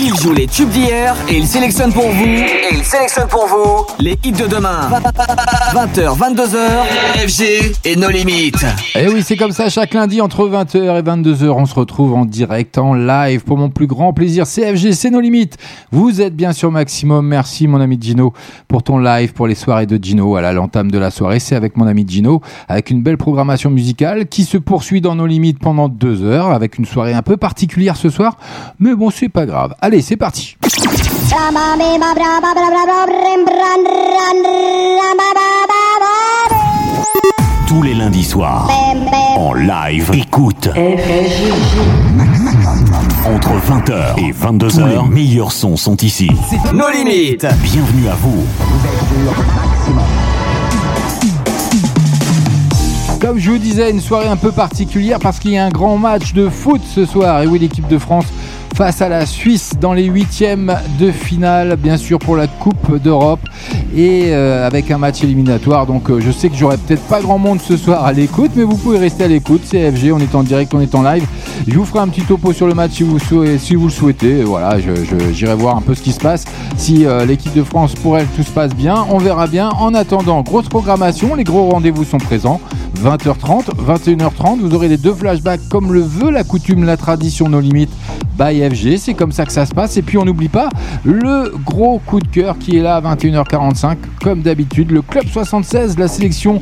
[0.00, 2.24] Il joue les tubes d'hier et il sélectionne pour vous.
[2.70, 4.88] Il sélectionne pour vous les hits de demain.
[5.72, 8.62] 20h, 22h, FG et nos limites.
[8.94, 12.14] Et eh oui, c'est comme ça, chaque lundi entre 20h et 22h, on se retrouve
[12.14, 14.46] en direct, en live, pour mon plus grand plaisir.
[14.46, 15.56] CFG, c'est nos limites.
[15.90, 17.26] Vous êtes bien sûr maximum.
[17.26, 18.32] Merci mon ami Gino
[18.68, 20.36] pour ton live, pour les soirées de Gino.
[20.36, 24.26] À l'entame de la soirée, c'est avec mon ami Gino, avec une belle programmation musicale
[24.28, 27.96] qui se poursuit dans nos limites pendant deux heures, avec une soirée un peu particulière
[27.96, 28.36] ce soir.
[28.78, 29.74] Mais bon, c'est pas grave.
[29.80, 30.56] Allez, c'est parti.
[37.66, 38.70] Tous les lundis soirs,
[39.36, 40.68] en live, écoute.
[43.26, 46.30] Entre 20h et 22h, les meilleurs sons sont ici.
[46.72, 47.46] Nos limites.
[47.62, 48.44] Bienvenue à vous.
[53.20, 55.98] Comme je vous disais, une soirée un peu particulière parce qu'il y a un grand
[55.98, 57.42] match de foot ce soir.
[57.42, 58.26] Et oui, l'équipe de France
[58.74, 63.40] face à la Suisse dans les huitièmes de finale, bien sûr pour la Coupe d'Europe
[63.94, 65.86] et euh, avec un match éliminatoire.
[65.86, 68.62] Donc euh, je sais que j'aurai peut-être pas grand monde ce soir à l'écoute, mais
[68.62, 69.62] vous pouvez rester à l'écoute.
[69.68, 71.24] CFG, on est en direct, on est en live.
[71.66, 74.42] Je vous ferai un petit topo sur le match si vous, vous le souhaitez.
[74.42, 74.78] Voilà,
[75.32, 76.44] j'irai voir un peu ce qui se passe.
[76.76, 79.70] Si euh, l'équipe de France, pour elle, tout se passe bien, on verra bien.
[79.70, 82.60] En attendant, grosse programmation, les gros rendez-vous sont présents.
[83.02, 87.60] 20h30, 21h30, vous aurez les deux flashbacks comme le veut la coutume, la tradition, nos
[87.60, 87.92] limites
[88.38, 88.96] by FG.
[88.98, 89.96] C'est comme ça que ça se passe.
[89.96, 90.68] Et puis on n'oublie pas
[91.04, 94.90] le gros coup de cœur qui est là à 21h45, comme d'habitude.
[94.90, 96.60] Le Club 76, la sélection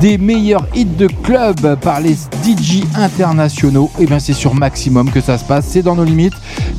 [0.00, 3.90] des meilleurs hits de club par les DJ internationaux.
[3.98, 5.66] Et eh bien c'est sur Maximum que ça se passe.
[5.68, 6.34] C'est dans nos limites.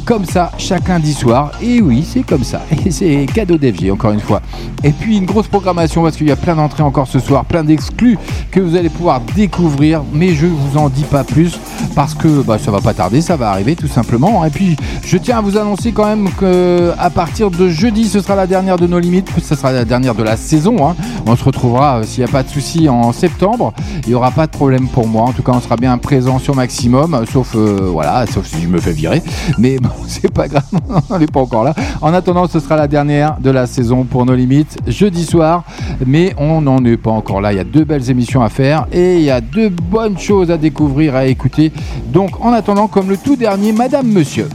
[0.06, 1.52] Comme ça, chaque lundi soir.
[1.62, 2.62] Et oui, c'est comme ça.
[2.86, 4.42] Et c'est cadeau d'FG, encore une fois.
[4.84, 7.64] Et puis une grosse programmation parce qu'il y a plein d'entrées encore ce soir, plein
[7.64, 8.18] d'exclus
[8.52, 10.04] que vous allez pouvoir découvrir.
[10.14, 11.60] Mais je vous en dis pas plus
[11.96, 14.46] parce que bah, ça va pas tarder, ça va arriver tout simplement.
[14.46, 14.57] Et puis,
[15.04, 18.48] je tiens à vous annoncer quand même que à partir de jeudi, ce sera la
[18.48, 19.30] dernière de nos limites.
[19.42, 20.88] Ce sera la dernière de la saison.
[20.88, 20.96] Hein.
[21.26, 23.74] On se retrouvera, euh, s'il n'y a pas de souci, en septembre.
[24.04, 25.24] Il n'y aura pas de problème pour moi.
[25.24, 27.24] En tout cas, on sera bien présent sur maximum.
[27.32, 29.22] Sauf, euh, voilà, sauf si je me fais virer.
[29.58, 30.64] Mais bon, c'est pas grave.
[31.10, 31.74] on n'est pas encore là.
[32.02, 34.78] En attendant, ce sera la dernière de la saison pour nos limites.
[34.88, 35.64] Jeudi soir.
[36.06, 37.54] Mais on n'en est pas encore là.
[37.54, 38.88] Il y a deux belles émissions à faire.
[38.92, 41.72] Et il y a deux bonnes choses à découvrir, à écouter.
[42.08, 44.47] Donc, en attendant, comme le tout dernier, Madame Monsieur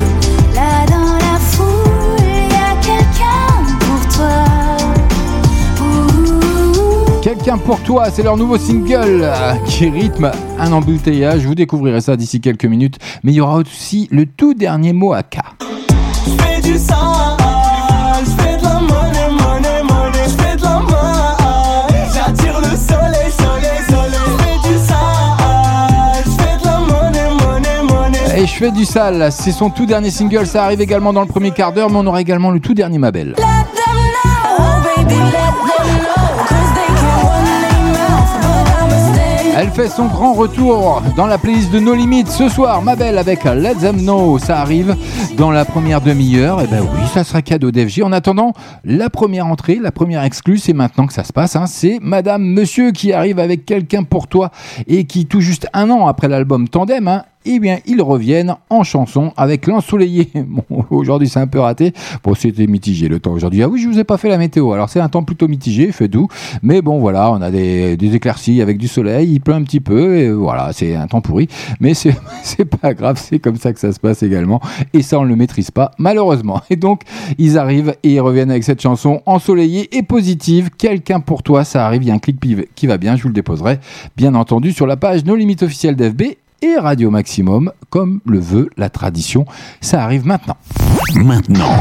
[7.44, 10.30] Quelqu'un pour toi, c'est leur nouveau single euh, qui rythme
[10.60, 11.44] un embouteillage.
[11.44, 13.00] Vous découvrirez ça d'ici quelques minutes.
[13.24, 15.38] Mais il y aura aussi le tout dernier mot à K.
[16.62, 17.36] du sang.
[28.36, 31.26] Et je fais du sale, c'est son tout dernier single, ça arrive également dans le
[31.28, 33.34] premier quart d'heure, mais on aura également le tout dernier Ma Belle.
[39.54, 43.18] Elle fait son grand retour dans la playlist de No Limites ce soir, ma belle,
[43.18, 44.38] avec Let Them Know.
[44.38, 44.96] Ça arrive
[45.36, 46.62] dans la première demi-heure.
[46.62, 48.02] Et eh ben oui, ça sera cadeau d'FG.
[48.02, 51.54] En attendant, la première entrée, la première exclue, c'est maintenant que ça se passe.
[51.54, 51.66] Hein.
[51.66, 54.50] C'est Madame Monsieur qui arrive avec quelqu'un pour toi
[54.86, 58.82] et qui, tout juste un an après l'album Tandem, hein, eh bien, ils reviennent en
[58.84, 60.30] chanson avec l'ensoleillé.
[60.52, 61.92] Bon, aujourd'hui, c'est un peu raté.
[62.22, 63.62] Bon, c'était mitigé le temps aujourd'hui.
[63.62, 64.72] Ah oui, je vous ai pas fait la météo.
[64.72, 66.28] Alors, c'est un temps plutôt mitigé, fait doux.
[66.62, 69.32] Mais bon, voilà, on a des, éclaircies avec du soleil.
[69.32, 70.16] Il pleut un petit peu.
[70.16, 71.48] Et voilà, c'est un temps pourri.
[71.80, 72.14] Mais c'est,
[72.82, 73.20] pas grave.
[73.22, 74.60] C'est comme ça que ça se passe également.
[74.92, 76.60] Et ça, on ne le maîtrise pas, malheureusement.
[76.70, 77.02] Et donc,
[77.38, 80.70] ils arrivent et ils reviennent avec cette chanson ensoleillée et positive.
[80.76, 82.02] Quelqu'un pour toi, ça arrive.
[82.02, 82.38] Il y a un clic
[82.74, 83.16] qui va bien.
[83.16, 83.78] Je vous le déposerai,
[84.16, 86.22] bien entendu, sur la page No Limites officielle d'FB
[86.62, 89.44] et Radio Maximum, comme le veut la tradition.
[89.80, 90.56] Ça arrive maintenant.
[91.14, 91.76] Maintenant,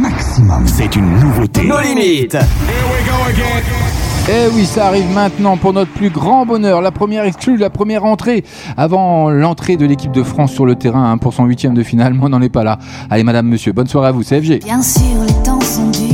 [0.00, 1.64] Maximum, c'est une nouveauté.
[1.64, 2.34] Nos limites.
[2.34, 2.44] Here
[2.90, 3.96] we go again.
[4.28, 6.80] Eh oui, ça arrive maintenant pour notre plus grand bonheur.
[6.80, 8.44] La première exclue, la première entrée
[8.76, 12.12] avant l'entrée de l'équipe de France sur le terrain hein, pour son huitième de finale.
[12.12, 12.78] Moi, on n'en est pas là.
[13.08, 14.64] Allez, madame, monsieur, bonne soirée à vous, CFG.
[14.64, 16.05] Bien sûr, les temps sont durs.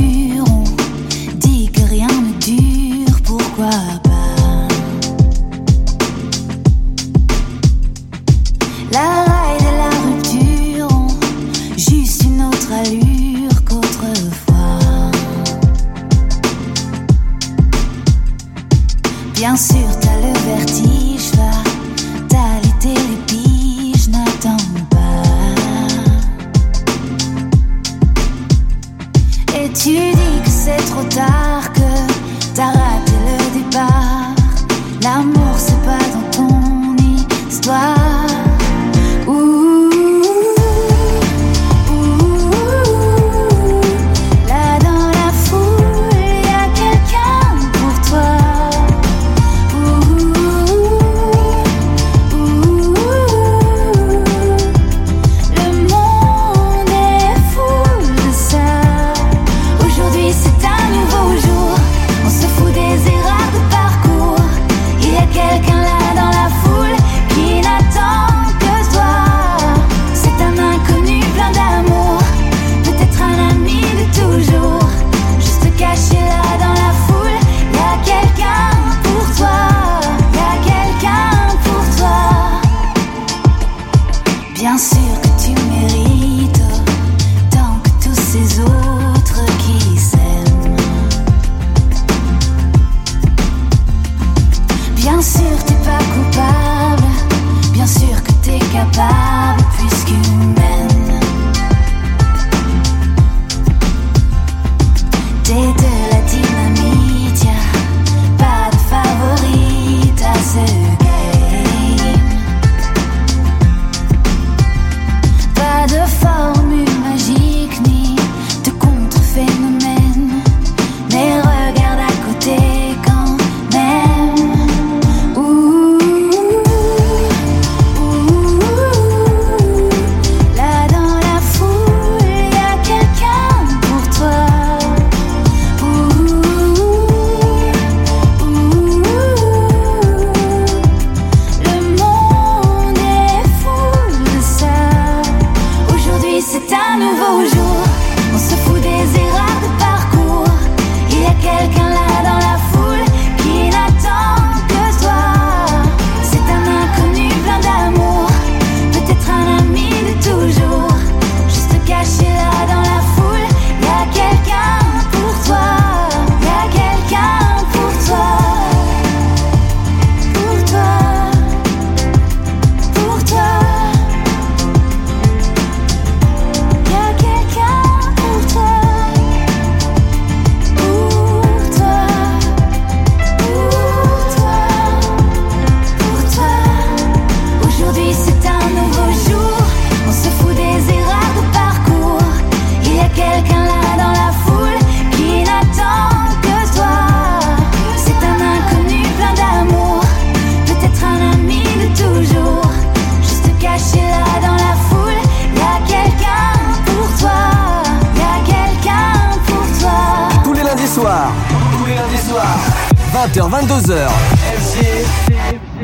[213.65, 213.95] 22h.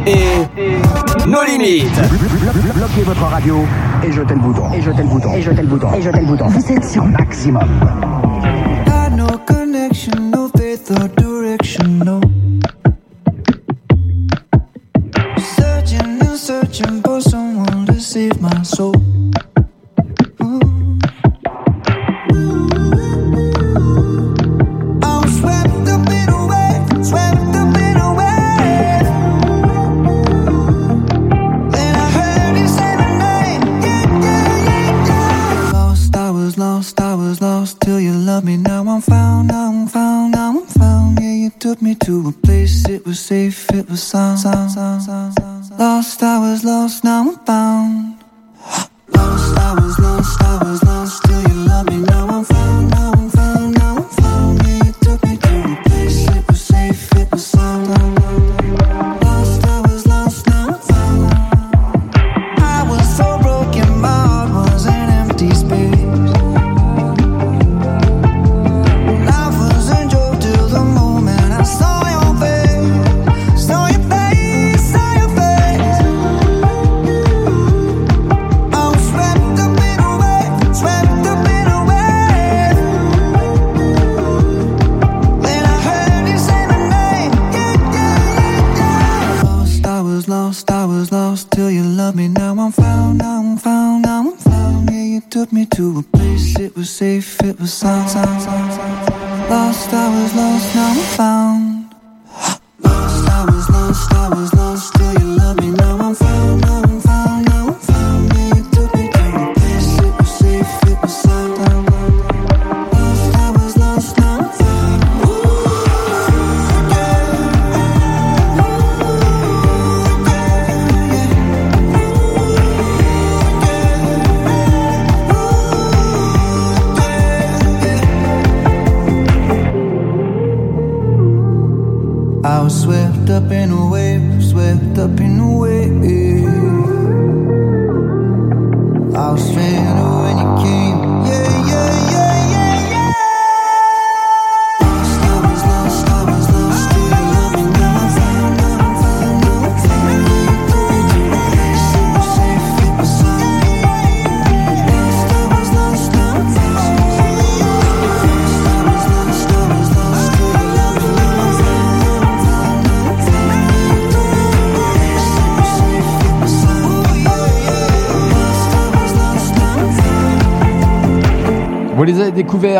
[0.05, 2.01] Et nos limites.
[2.75, 3.65] Bloquez votre radio
[4.03, 4.73] et jetez le bouton.
[4.73, 5.33] Et jetez le bouton.
[5.33, 5.93] Et jetez le bouton.
[5.93, 6.47] Et jetez le bouton.
[6.47, 7.69] Vous êtes sur maximum.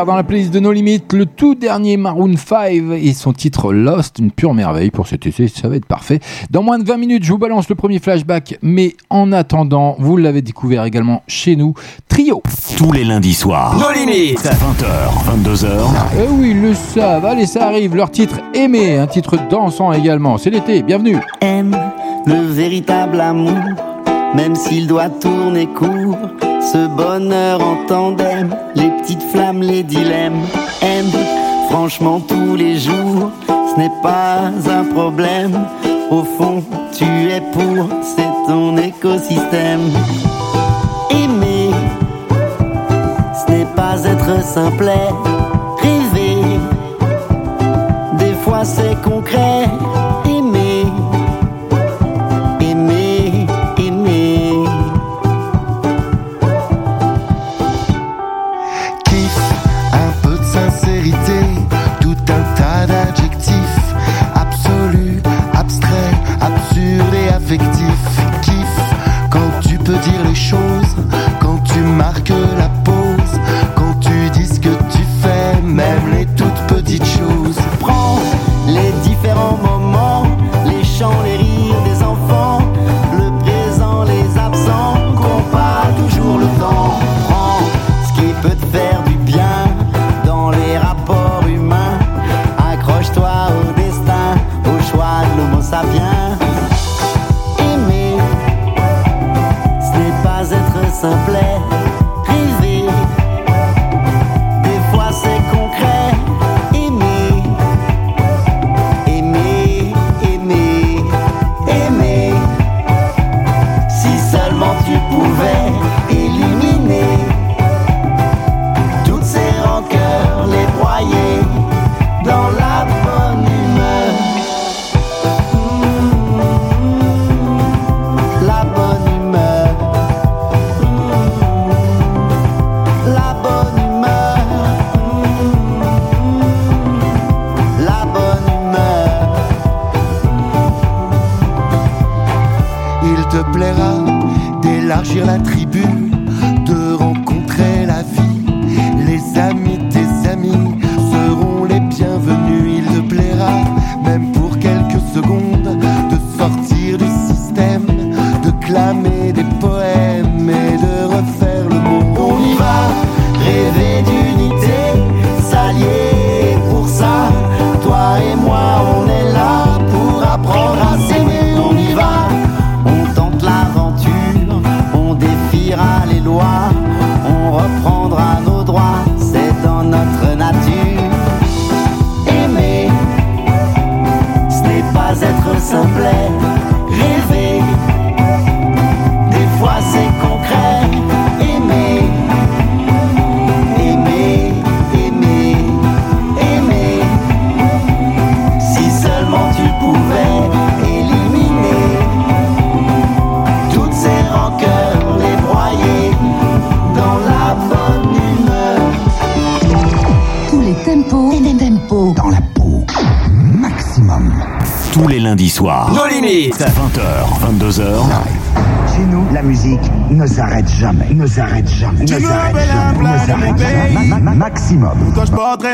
[0.06, 4.20] dans la playlist de nos limites le tout dernier Maroon 5 et son titre Lost,
[4.20, 6.20] une pure merveille pour cet été, ça va être parfait.
[6.50, 10.16] Dans moins de 20 minutes, je vous balance le premier flashback, mais en attendant, vous
[10.16, 11.74] l'avez découvert également chez nous,
[12.08, 12.42] Trio.
[12.78, 15.68] Tous les lundis soirs, nos limites, à 20h, ah, 22h.
[16.18, 20.38] Eh oui, ils le savent, allez, ça arrive, leur titre aimé, un titre dansant également,
[20.38, 21.18] c'est l'été, bienvenue.
[21.42, 21.76] Aime
[22.26, 23.60] le véritable amour,
[24.34, 26.18] même s'il doit tourner court,
[26.62, 28.89] ce bonheur en tandem, les
[29.70, 30.42] les dilemmes,
[30.82, 31.12] aime
[31.70, 35.66] franchement tous les jours, ce n'est pas un problème.
[36.10, 39.92] Au fond, tu es pour, c'est ton écosystème.
[41.12, 41.70] Aimer,
[43.40, 45.10] ce n'est pas être simplet.
[45.82, 46.42] Rêver,
[48.18, 49.59] des fois c'est concret.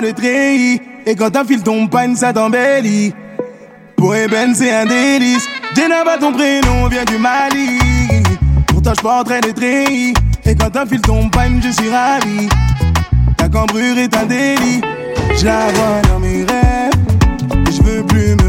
[0.08, 3.12] Et quand un fil tombe, panne, ça t'embellit.
[3.96, 5.48] Pour Eben, c'est un délice.
[5.76, 7.80] Jenaba, ton prénom vient du Mali.
[8.68, 10.14] Pour toi, je porterai le treillis.
[10.46, 12.48] Et quand un fil tombe, panne, je suis ravi.
[13.36, 14.82] Ta cambrure est un délit.
[15.38, 16.92] Je la vois dans mes rêves.
[17.72, 18.45] Je veux plus me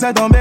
[0.00, 0.37] panne, ça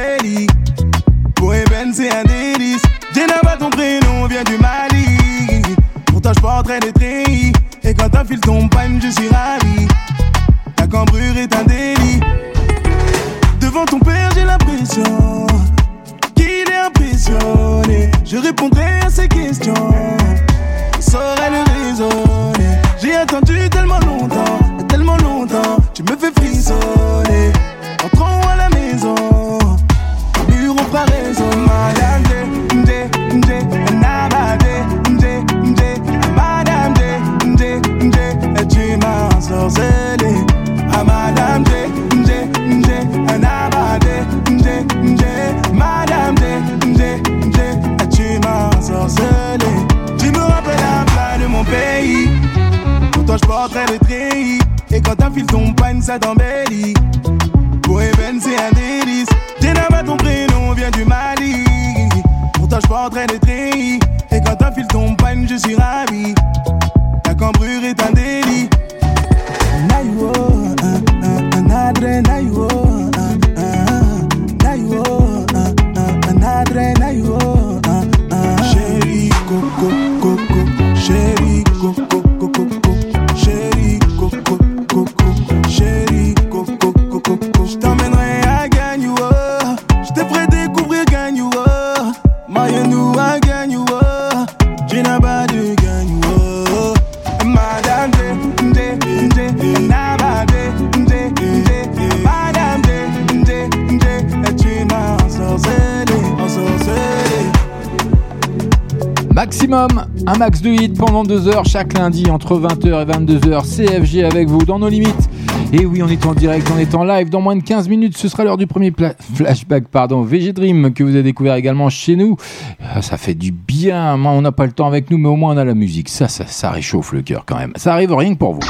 [111.27, 113.63] 22h chaque lundi entre 20h et 22h.
[113.65, 115.29] CFG avec vous dans nos limites.
[115.73, 117.29] Et oui, on est en direct, on est en live.
[117.29, 118.93] Dans moins de 15 minutes, ce sera l'heure du premier
[119.35, 122.37] flashback, pardon, VG Dream, que vous avez découvert également chez nous.
[122.81, 124.13] Ah, ça fait du bien.
[124.13, 124.25] Hein.
[124.25, 126.07] On n'a pas le temps avec nous, mais au moins on a la musique.
[126.07, 127.73] Ça, ça, réchauffe le cœur quand même.
[127.75, 128.61] Ça arrive rien que pour vous.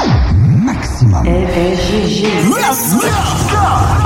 [0.64, 1.22] Maximum.
[1.26, 1.76] Eh, eh,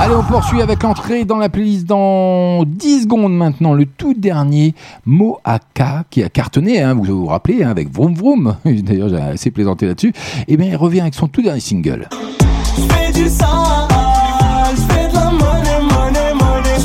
[0.03, 3.71] Allez, on poursuit avec l'entrée dans la playlist dans 10 secondes maintenant.
[3.71, 8.57] Le tout dernier Moaka qui a cartonné, hein, vous vous rappelez, hein, avec Vroom Vroom.
[8.65, 10.11] D'ailleurs, j'ai assez plaisanté là-dessus.
[10.49, 12.09] Et bien, il revient avec son tout dernier single.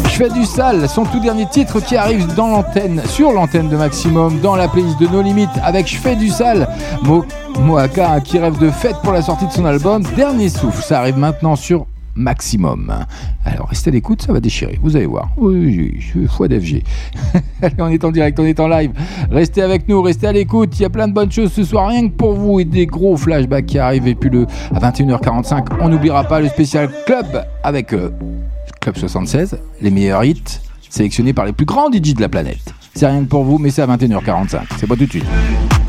[0.05, 3.77] Je fais du sale, son tout dernier titre qui arrive dans l'antenne, sur l'antenne de
[3.77, 6.69] Maximum, dans la playlist de No Limit avec Je fais du sale.
[7.03, 7.25] Mo
[7.59, 10.85] Moaka qui rêve de fête pour la sortie de son album Dernier souffle.
[10.85, 11.87] Ça arrive maintenant sur
[12.19, 12.93] maximum.
[13.45, 15.31] Alors restez à l'écoute, ça va déchirer, vous allez voir.
[15.37, 16.83] Oui, je suis foi d'FG.
[17.63, 18.93] Allez, on est en direct, on est en live.
[19.31, 20.79] Restez avec nous, restez à l'écoute.
[20.79, 22.87] Il y a plein de bonnes choses ce soir, rien que pour vous et des
[22.87, 24.09] gros flashbacks qui arrivent.
[24.09, 28.11] Et puis le à 21h45, on n'oubliera pas le spécial club avec euh,
[28.81, 32.75] Club 76, les meilleurs hits sélectionnés par les plus grands DJ de la planète.
[32.95, 34.61] C'est rien que pour vous, mais c'est à 21h45.
[34.79, 35.27] C'est pas tout de suite.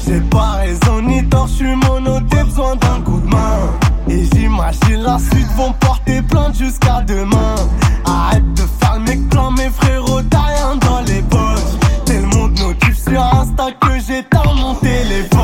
[0.06, 3.60] J'ai pas raison ni tort, je suis monoté, besoin d'un coup de main.
[4.08, 7.56] Et j'imagine la suite vont porter plainte jusqu'à demain.
[8.06, 11.78] Arrête de faire le mec plan, mes frérots, t'as rien dans les poches.
[12.06, 15.39] T'es le monde notif sur Insta que j'ai dans mon téléphone.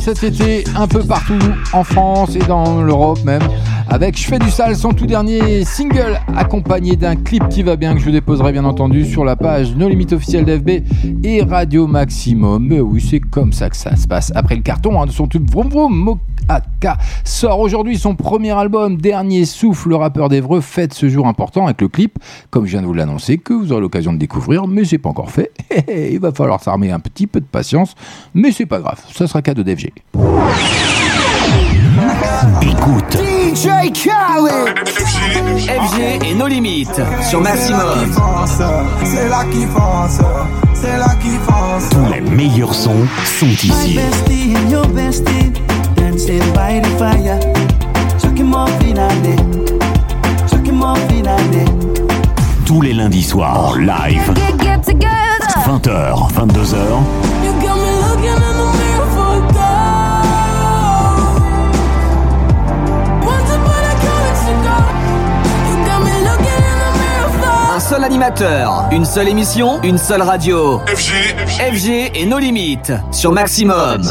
[0.00, 1.38] Cet été, un peu partout
[1.72, 3.42] en France et dans l'Europe même,
[3.88, 7.94] avec Je fais du sale, son tout dernier single, accompagné d'un clip qui va bien,
[7.94, 12.66] que je déposerai bien entendu sur la page No Limite officielle d'FB et Radio Maximum.
[12.66, 14.30] Mais oui, c'est comme ça que ça se passe.
[14.34, 18.98] Après le carton hein, de son tube Vroom Vroom, Moaka sort aujourd'hui son premier album,
[18.98, 22.18] Dernier Souffle, le rappeur d'Evreux fête ce jour important avec le clip,
[22.50, 25.08] comme je viens de vous l'annoncer, que vous aurez l'occasion de découvrir, mais c'est pas
[25.08, 25.50] encore fait.
[25.88, 27.94] Il va falloir s'armer un petit peu de patience,
[28.38, 29.92] mais c'est pas grave, ça sera cadeau d'FG.
[32.62, 33.18] Écoute.
[33.18, 37.98] DJ Khaled FG et nos limites sur Maximum.
[39.02, 40.20] C'est là qui fonce,
[40.74, 41.88] c'est là qui fonce.
[41.90, 43.98] Tous les meilleurs sons sont ici.
[43.98, 45.52] bestie and your bestie
[45.96, 47.40] dancing by the fire.
[48.22, 49.36] Chucking more finale,
[50.48, 51.64] chucking more finale.
[52.64, 54.32] Tous les lundis soirs en live.
[54.36, 55.18] Get, get together.
[55.66, 57.57] 20h, 22h.
[67.88, 70.78] Seul animateur, une seule émission, une seule radio.
[70.88, 71.34] FG,
[71.72, 74.02] FG et nos limites sur Maximum.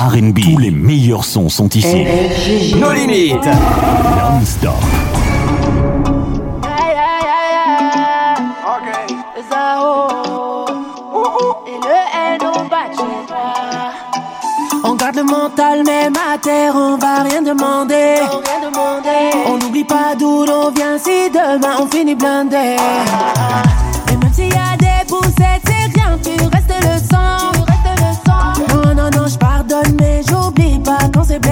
[0.00, 0.40] R&B.
[0.40, 2.06] Tous les meilleurs sons sont ici.
[2.76, 3.34] Nos limites.
[3.34, 4.72] Non-stop.
[14.82, 18.14] On garde le mental même à terre, on va rien demander.
[19.46, 22.56] On n'oublie pas d'où l'on vient si demain on finit blindé.
[22.56, 23.69] Et même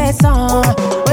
[0.09, 0.15] Ouais,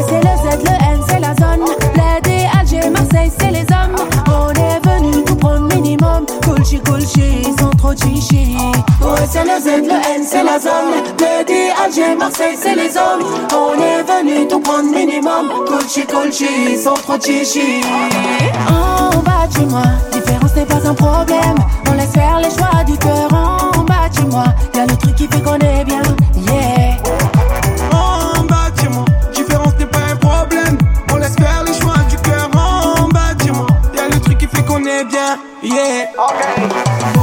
[0.07, 1.65] c'est le Z, le N, c'est la zone.
[1.95, 3.97] L'aide Alger, Marseille, c'est les hommes.
[4.27, 6.25] On est venu tout prendre minimum.
[6.45, 8.55] Coolchi, coolchi, sans trop de chichi.
[9.01, 11.03] Ouais, c'est le Z, le N, c'est la zone.
[11.19, 11.51] L'aide
[11.83, 13.25] Alger, Marseille, c'est les hommes.
[13.51, 15.51] On est venu tout prendre minimum.
[15.67, 17.81] Coolchi, coolchi, sans trop de chichi.
[18.69, 21.57] En bas, dis-moi, différence n'est pas un problème.
[21.89, 24.45] On laisse faire les choix du cœur en bas, dis-moi.
[24.73, 26.01] Y'a le truc qui fait qu'on est bien,
[26.47, 26.84] yeah.
[35.65, 36.11] Yeah.
[36.55, 37.14] En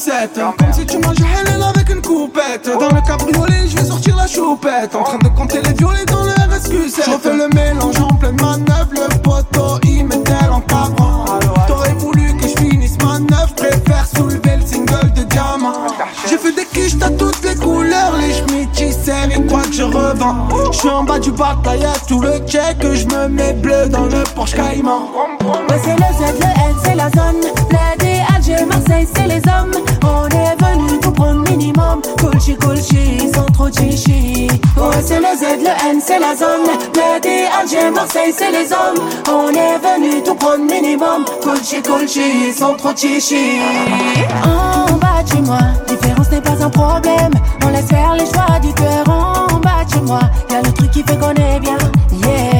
[0.00, 2.64] Comme si tu mangeais Helen avec une coupette.
[2.64, 4.94] Dans le cabriolet, je vais sortir la choupette.
[4.94, 7.02] En train de compter les violets dans le RSQ7.
[7.04, 8.88] Je fais le mélange en pleine manœuvre.
[8.94, 11.26] Le poteau, il m'étale en cabrant.
[11.68, 13.54] T'aurais voulu que je finisse ma neuf.
[13.54, 15.88] Préfère soulever le single de diamant.
[16.26, 18.14] J'ai fait des quiches, t'as toutes les couleurs.
[18.16, 20.48] Les c'est et quoi que je revends.
[20.72, 22.78] Je suis en bas du bataille, tout le check.
[22.80, 25.02] Je me mets bleu dans le Porsche Cayman.
[25.42, 27.40] Ouais, c'est le Z, le N, c'est la zone.
[28.66, 29.72] Marseille, c'est les hommes.
[30.02, 32.02] On est venu tout prendre minimum.
[32.18, 34.48] Coolchi, coolchi, sans trop chichi.
[34.76, 36.66] Ouais, c'est le Z, le N, c'est la zone.
[36.94, 37.26] L'aide
[37.60, 39.04] Alger, Marseille, c'est les hommes.
[39.28, 41.24] On est venu tout prendre minimum.
[41.42, 43.60] Coolchi, coolchi, sans trop chichi.
[44.44, 47.32] En bas, dis-moi, différence n'est pas un problème.
[47.64, 50.20] On laisse faire les choix du cœur en bas, dis-moi.
[50.50, 51.78] Y'a le truc qui fait qu'on est bien,
[52.24, 52.59] yeah.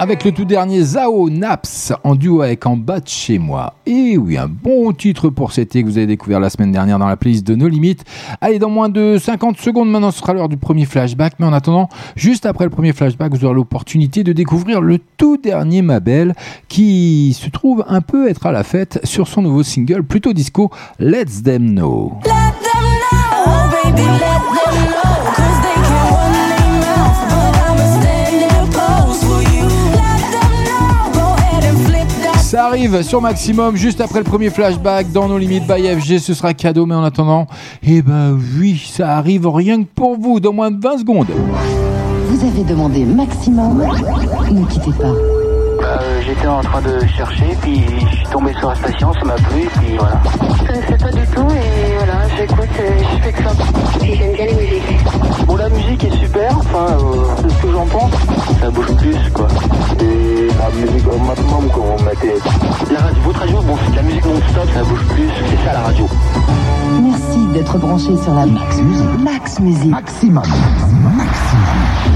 [0.00, 3.74] Avec le tout dernier Zao Naps en duo avec En bas de chez moi.
[3.84, 6.98] Et oui, un bon titre pour cet été que vous avez découvert la semaine dernière
[6.98, 8.06] dans la playlist de nos limites.
[8.40, 11.34] Allez, dans moins de 50 secondes maintenant, ce sera l'heure du premier flashback.
[11.38, 15.36] Mais en attendant, juste après le premier flashback, vous aurez l'opportunité de découvrir le tout
[15.36, 16.34] dernier Mabel
[16.68, 20.70] qui se trouve un peu être à la fête sur son nouveau single plutôt disco
[20.98, 22.14] Let's Them Know.
[22.24, 24.59] Let them know, oh baby, let them know,
[32.50, 36.18] Ça arrive sur Maximum juste après le premier flashback dans nos limites by FG.
[36.18, 37.46] Ce sera cadeau, mais en attendant,
[37.84, 41.28] eh ben oui, ça arrive rien que pour vous dans moins de 20 secondes.
[42.26, 43.86] Vous avez demandé maximum.
[44.50, 45.39] Ne quittez pas.
[45.90, 49.34] Euh, j'étais en train de chercher, puis je suis tombé sur la station, ça m'a
[49.34, 50.20] plu, puis voilà.
[50.58, 53.50] Je connaissais pas du tout et voilà, j'écoute je fais que ça.
[54.00, 55.46] Puis j'aime bien les musiques.
[55.46, 58.12] Bon, la musique est super, enfin, euh, c'est ce que j'en pense.
[58.60, 59.48] Ça bouge plus, quoi.
[60.00, 62.38] Et la musique au maximum qu'on mettait.
[62.92, 65.72] La radio, votre radio, bon, c'est de la musique non-stop, ça bouge plus, c'est ça
[65.72, 66.06] la radio.
[67.02, 69.18] Merci d'être branché sur la Max Musique.
[69.18, 69.90] Max Musique.
[69.90, 70.44] Maximum.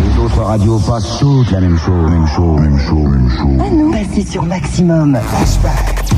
[0.05, 3.61] Les autres radios passent toutes la même chose, même chose, même chose, même chose.
[3.67, 5.19] À nous, passez sur Maximum.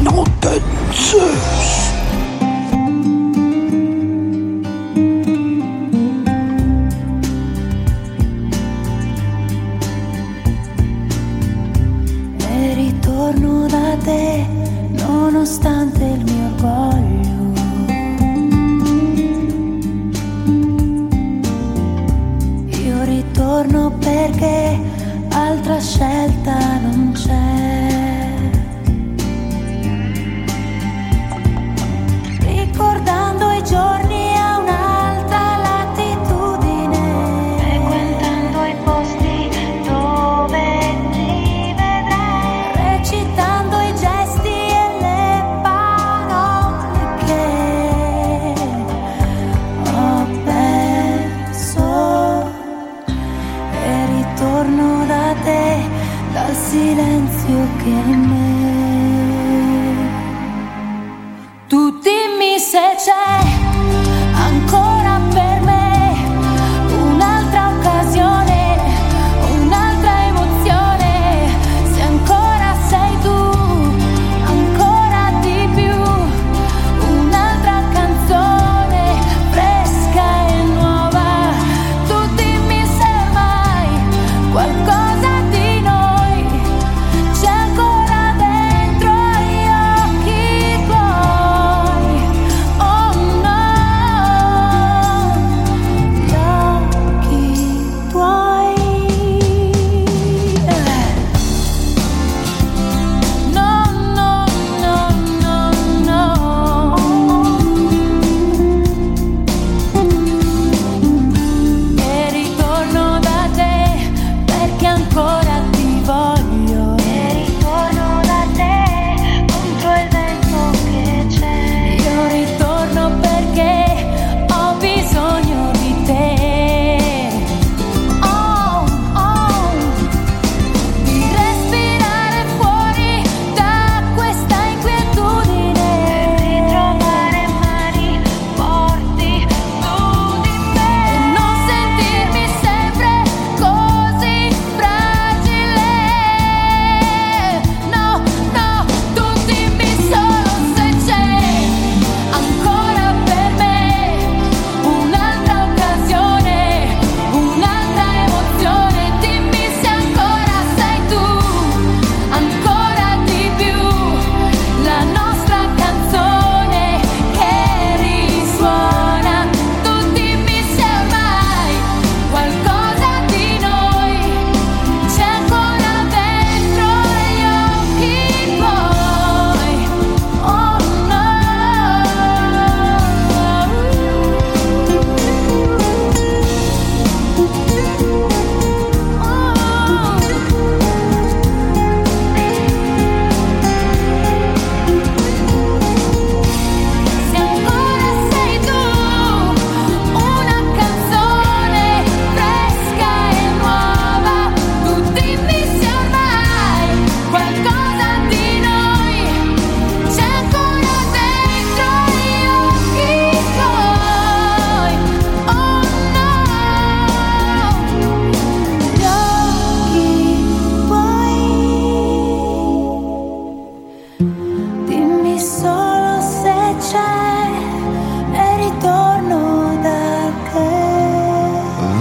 [0.03, 0.61] Non de
[0.93, 1.96] Zeus.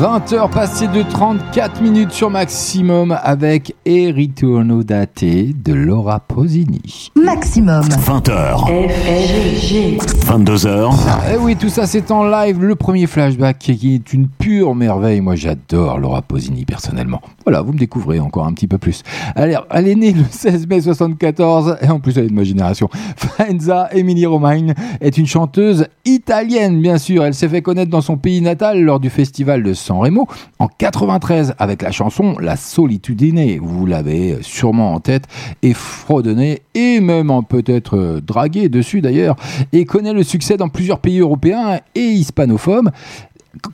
[0.01, 7.11] 20h passées de 34 minutes sur maximum avec E Ritorno da te de Laura Posini.
[7.15, 7.81] Maximum.
[7.83, 8.89] 20h.
[8.89, 9.97] FG.
[10.25, 10.93] 22h.
[11.33, 15.21] Et oui, tout ça c'est en live, le premier flashback qui est une pure merveille.
[15.21, 17.21] Moi j'adore Laura Posini personnellement.
[17.45, 19.01] Voilà, vous me découvrez encore un petit peu plus.
[19.35, 22.43] Elle, elle est née le 16 mai 74 et en plus elle est de ma
[22.43, 22.89] génération.
[23.15, 27.23] Faenza Emily Romagne est une chanteuse italienne bien sûr.
[27.23, 30.27] Elle s'est fait connaître dans son pays natal lors du festival de San Remo
[30.57, 33.59] en 93 avec la chanson La Solitudine.
[33.59, 35.25] Vous l'avez sûrement en tête
[35.61, 39.35] et fredonné et même peut-être dragué dessus d'ailleurs
[39.73, 42.91] et connaît le succès dans plusieurs pays européens et hispanophones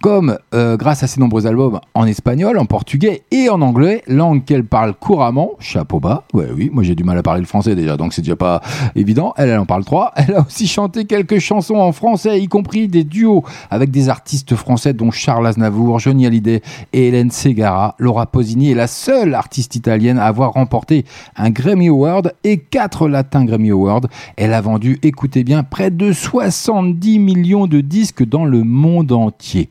[0.01, 4.43] comme euh, grâce à ses nombreux albums en espagnol, en portugais et en anglais, langue
[4.43, 7.75] qu'elle parle couramment, chapeau bas, ouais oui, moi j'ai du mal à parler le français
[7.75, 8.61] déjà, donc c'est déjà pas
[8.95, 12.47] évident, elle, elle en parle trois, elle a aussi chanté quelques chansons en français, y
[12.47, 16.61] compris des duos avec des artistes français dont Charles Aznavour, Johnny Hallyday
[16.93, 21.05] et Hélène Segara, Laura Posini est la seule artiste italienne à avoir remporté
[21.35, 24.01] un Grammy Award et quatre latins Grammy Awards,
[24.37, 29.69] elle a vendu, écoutez bien, près de 70 millions de disques dans le monde entier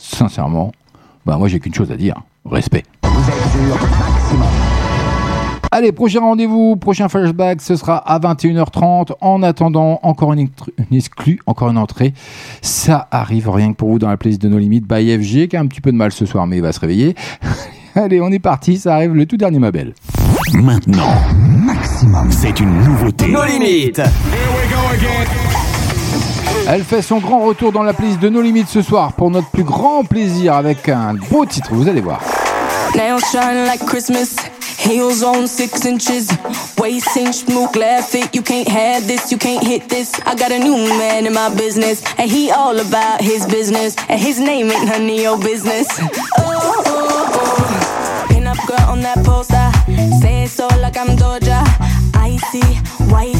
[0.00, 0.72] sincèrement,
[1.26, 2.84] bah moi j'ai qu'une chose à dire, respect.
[5.72, 9.12] Allez, prochain rendez-vous, prochain flashback, ce sera à 21h30.
[9.20, 12.12] En attendant, encore une, une exclue, encore une entrée.
[12.60, 15.56] Ça arrive rien que pour vous dans la playlist de nos limites by FG, qui
[15.56, 17.14] a un petit peu de mal ce soir, mais il va se réveiller.
[17.94, 19.94] Allez, on est parti, ça arrive le tout dernier Mabel.
[20.54, 21.14] Maintenant,
[21.64, 23.28] maximum, c'est une nouveauté.
[23.28, 24.02] Nos limites.
[26.72, 29.48] Elle fait son grand retour dans la playlist de nos limites ce soir pour notre
[29.48, 32.20] plus grand plaisir avec un beau titre, vous allez voir.
[32.94, 34.36] Nails shine like Christmas.
[34.78, 36.28] Heels on six inches.
[36.78, 38.32] Waist cinch, move, laugh it.
[38.32, 40.12] You can't have this, you can't hit this.
[40.24, 42.04] I got a new man in my business.
[42.18, 43.96] And he all about his business.
[44.08, 45.88] And his name ain't none of your business.
[45.98, 46.04] Oh,
[46.38, 48.26] oh, oh.
[48.28, 49.72] Pin up girl on that poster.
[50.20, 51.66] Say it so like I'm Doja.
[52.14, 52.62] Icy,
[53.10, 53.39] wifey,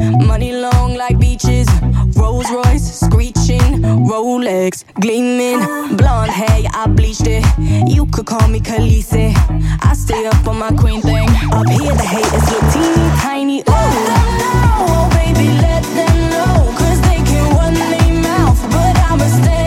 [0.00, 1.68] Money long like beaches.
[2.16, 5.60] Rolls Royce screeching, Rolex gleaming.
[5.96, 7.44] Blonde hair, I bleached it.
[7.88, 9.34] You could call me Khaleesi.
[9.82, 11.28] I stay up on my queen thing.
[11.52, 13.60] Up here, the haters look teeny tiny.
[13.60, 13.64] Ooh.
[13.66, 16.74] Let them know, oh baby, let them know.
[16.78, 19.59] Cause they can run their mouth, but I'ma stand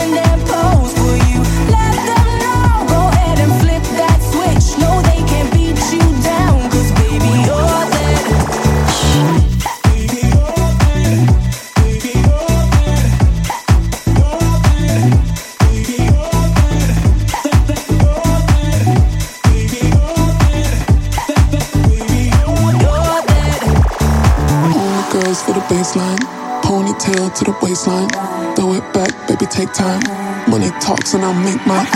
[25.34, 26.20] Girls for the baseline.
[26.62, 28.08] Ponytail to the waistline.
[28.56, 30.00] Throw it back, baby, take time.
[30.48, 31.88] Money talks and I'll make mine.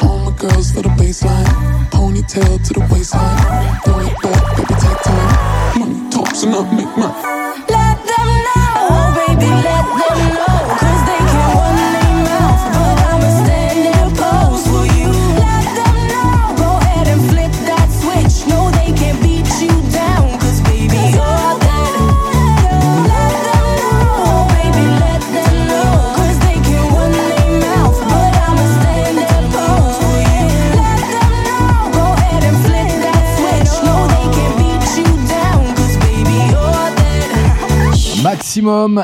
[0.00, 1.44] All my girls for the baseline.
[1.90, 3.34] Ponytail to the waistline.
[3.82, 5.80] Throw it back, baby, take time.
[5.80, 7.18] Money talks and I'll make mine.
[7.66, 9.50] Let them know, oh baby,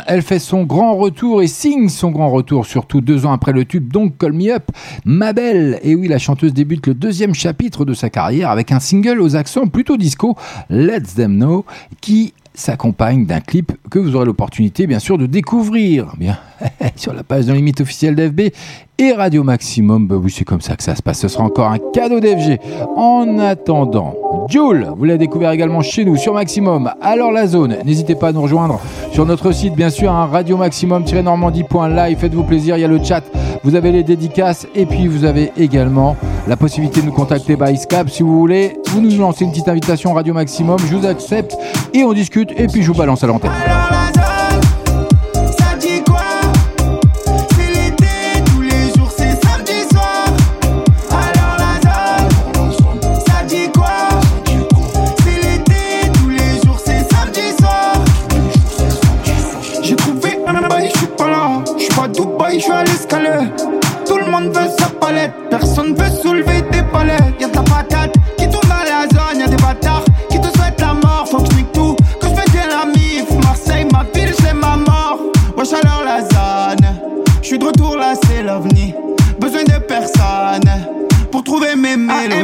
[0.06, 3.64] Elle fait son grand retour et signe son grand retour, surtout deux ans après le
[3.64, 4.70] tube Donc Call Me Up.
[5.04, 8.80] Ma belle, et oui, la chanteuse débute le deuxième chapitre de sa carrière avec un
[8.80, 10.36] single aux accents plutôt disco,
[10.70, 11.64] Let Them Know,
[12.00, 16.38] qui s'accompagne d'un clip que vous aurez l'opportunité bien sûr de découvrir bien
[16.96, 18.52] sur la page de limite officielle d'FB
[18.98, 20.06] et Radio Maximum.
[20.06, 21.20] Bah oui, c'est comme ça que ça se passe.
[21.20, 22.58] Ce sera encore un cadeau d'FG.
[22.96, 24.14] En attendant,
[24.48, 26.90] Joule, vous l'avez découvert également chez nous sur Maximum.
[27.00, 28.80] Alors la zone, n'hésitez pas à nous rejoindre
[29.12, 32.18] sur notre site, bien sûr, un radio maximum-normandie.live.
[32.18, 33.22] Faites-vous plaisir, il y a le chat,
[33.62, 36.16] vous avez les dédicaces et puis vous avez également
[36.48, 38.76] la possibilité de nous contacter by Skype si vous voulez.
[38.88, 41.56] Vous nous lancez une petite invitation Radio Maximum, je vous accepte
[41.94, 43.52] et on discute et puis je vous balance à l'antenne.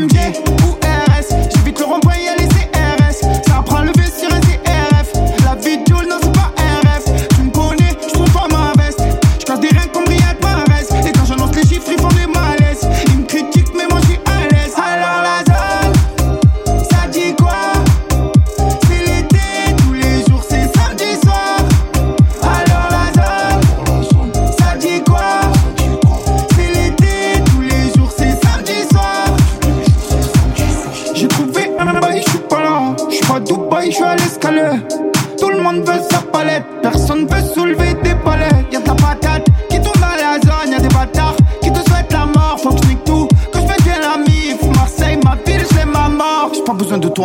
[0.09, 0.66] MJ.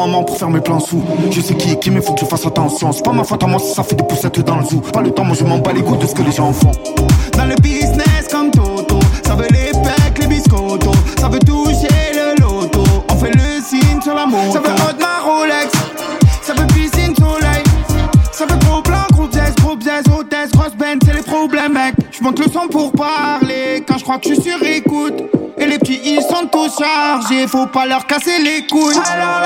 [0.10, 1.04] Pour faire mes plans sous.
[1.30, 2.92] Je sais qui est qui, mais faut que je fasse attention.
[2.92, 4.82] C'est pas ma faute à moi si ça fait des poussettes dans le zoo.
[4.92, 6.72] Pas le temps, moi je m'en bats les couilles de ce que les gens font.
[7.34, 10.92] Dans le business comme Toto, ça veut les pecs, les biscottos.
[11.20, 12.84] Ça veut toucher le loto.
[13.10, 14.26] On fait le signe sur la.
[14.52, 15.72] Ça veut hot ma Rolex.
[16.42, 17.64] Ça veut piscine soleil.
[18.32, 21.94] Ça veut gros plan, gros pièce, gros pièce, hôtesse, grosse benne, c'est les problèmes, mec.
[22.12, 25.22] Je monte le son pour parler quand je crois que je suis sur écoute.
[25.58, 28.96] Et les petits, ils sont tous chargés, faut pas leur casser les couilles.
[29.14, 29.42] Alors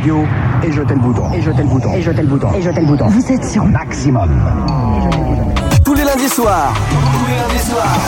[0.00, 0.24] radio
[0.62, 1.30] et jetez le bouton.
[1.34, 1.92] Et jetez le bouton.
[1.94, 2.54] Et jetez le bouton.
[2.54, 3.06] Et jetez le bouton.
[3.08, 4.30] Vous êtes sur maximum.
[5.84, 6.72] Tous les lundis soirs.
[6.90, 7.98] Tous les lundis soirs.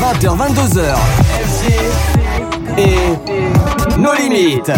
[0.00, 0.96] 20h, 22h.
[1.46, 1.64] FG
[2.78, 4.72] et nos limites.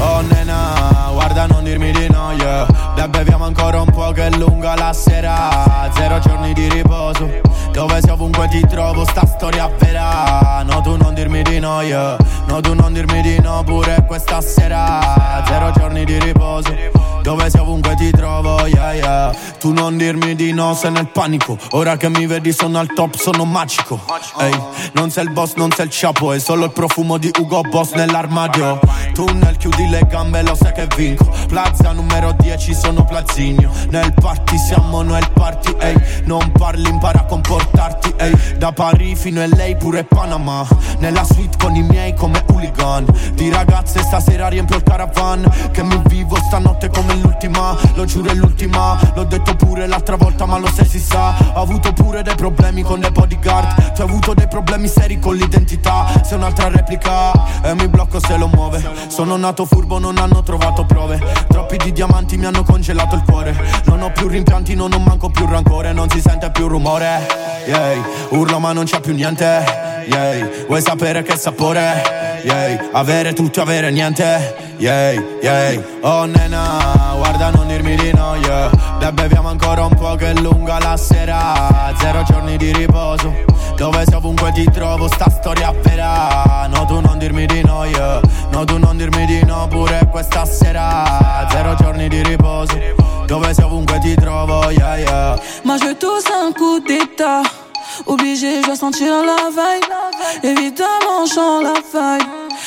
[0.00, 4.30] Oh nena, guarda non dirmi di no, yeah Dai beviamo ancora un po' che è
[4.30, 5.90] lunga la sera.
[5.94, 7.28] Zero giorni di riposo
[7.72, 10.62] Dove sei ovunque ti trovo, sta storia vera.
[10.62, 12.16] No tu non dirmi di no, yeah
[12.46, 15.42] No tu non dirmi di no pure questa sera.
[15.46, 19.34] Zero giorni di riposo Dove sei ovunque ti trovo, yeah yeah.
[19.58, 21.56] Tu non dirmi di no, sei nel panico.
[21.70, 23.98] Ora che mi vedi sono al top, sono magico.
[24.40, 24.62] Ehi,
[24.92, 27.92] non sei il boss, non sei il ciapo È solo il profumo di Ugo Boss
[27.92, 28.78] nell'armadio.
[29.14, 31.24] Tunnel, chiudi le gambe, lo sai che vinco.
[31.48, 33.70] Plaza numero 10, sono Plazinio.
[33.88, 35.96] Nel party siamo noi il party, ehi.
[36.24, 38.58] Non parli, impara a comportarti, ehi.
[38.58, 40.66] Da Parigi fino a lei pure Panama.
[40.98, 43.06] Nella suite con i miei come hooligan.
[43.32, 45.70] Di ragazze stasera riempio il caravan.
[45.72, 48.98] Che mi vivo stanotte come l'ultima Lo giuro è l'ultima.
[49.14, 51.34] L'ho detto pure l'altra volta ma lo sai si sa.
[51.54, 53.92] Ho avuto pure dei problemi con dei bodyguard.
[53.92, 56.06] Tu hai avuto dei problemi seri con l'identità.
[56.22, 58.82] Sei un'altra replica E mi blocco se lo muove.
[59.08, 61.20] Sono nato furbo non hanno trovato prove.
[61.48, 63.54] Troppi di diamanti mi hanno congelato il cuore.
[63.86, 65.92] Non ho più rimpianti non ho manco più rancore.
[65.92, 67.26] Non si sente più rumore.
[67.66, 68.02] Yeah.
[68.30, 70.02] Urlo ma non c'è più niente.
[70.06, 70.66] Yeah.
[70.66, 72.42] Vuoi sapere che sapore?
[72.44, 72.90] Yeah.
[72.92, 74.72] Avere tutto avere niente.
[74.78, 75.82] Yeah, yeah.
[76.00, 78.70] Oh nena, guarda non dirmi di no, yeah.
[78.98, 81.92] Dai beviamo ancora un po' che è lunga la sera.
[81.98, 83.32] Zero giorni di riposo
[83.76, 86.66] Dove sei ovunque ti trovo, sta storia vera.
[86.68, 88.20] No tu non dirmi di no, yeah.
[88.50, 91.46] No tu non dirmi di no pure questa sera.
[91.50, 92.78] Zero giorni di riposo
[93.26, 95.40] Dove sei ovunque ti trovo, yeah yeah.
[95.64, 97.63] Moi je tous un coup d'état.
[98.06, 100.42] Obligé, je dois sentir la vibe.
[100.42, 102.20] Évidemment, chante la faille.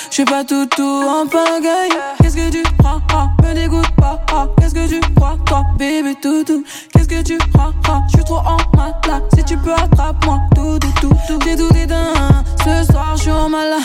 [0.09, 1.89] Je suis pas tout tout en pagaille.
[2.21, 3.01] Qu'est-ce que tu crois?
[3.13, 4.19] Ah, Me dégoûte pas.
[4.33, 6.63] ah, Qu'est-ce que tu crois toi, bébé toutou
[6.93, 7.73] Qu'est-ce que tu crois?
[7.89, 9.21] Ah, Je suis trop en matelas.
[9.35, 11.39] Si tu peux attrape-moi, tout tout tout tout.
[11.45, 12.43] J'ai tout d'un.
[12.63, 13.79] Ce soir, je suis en malin.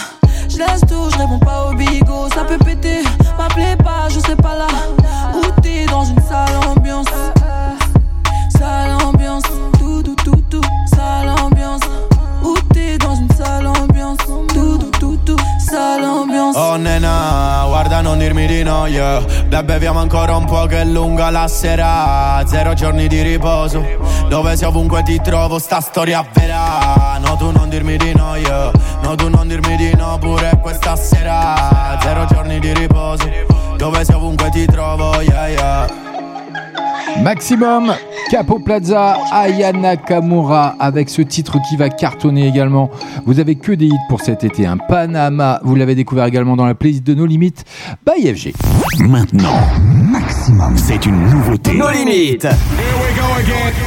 [0.48, 2.28] Je laisse tout, je réponds pas au bigot.
[2.34, 3.02] Ça peut péter,
[3.38, 4.66] m'appelez pas, je sais pas là.
[5.34, 7.06] Où t'es dans une sale ambiance?
[8.58, 9.44] Sale ambiance,
[15.72, 16.58] tout, sale ambiance.
[16.58, 19.20] Oh nena, guarda non dirmi di no, yeah.
[19.48, 22.42] Dai beviamo ancora un po' che è lunga la sera.
[22.46, 23.84] Zero giorni di riposo.
[24.28, 24.68] Dove sei?
[24.68, 27.18] Ovunque ti trovo, sta storia vera.
[27.18, 28.70] No tu non dirmi di no, yeah.
[29.02, 31.98] No tu non dirmi di no pure questa sera.
[32.00, 33.28] Zero giorni di riposo.
[33.76, 34.14] Dove sei?
[34.14, 36.11] Ovunque ti trovo, yeah yeah
[37.20, 37.92] Maximum,
[38.30, 42.90] Capo Plaza, Aya Nakamura avec ce titre qui va cartonner également.
[43.26, 44.66] Vous avez que des hits pour cet été.
[44.66, 47.64] Un Panama, vous l'avez découvert également dans la playlist de nos limites
[48.06, 48.52] by FG.
[49.00, 51.74] Maintenant, Maximum, c'est une nouveauté.
[51.74, 52.48] Nos limites.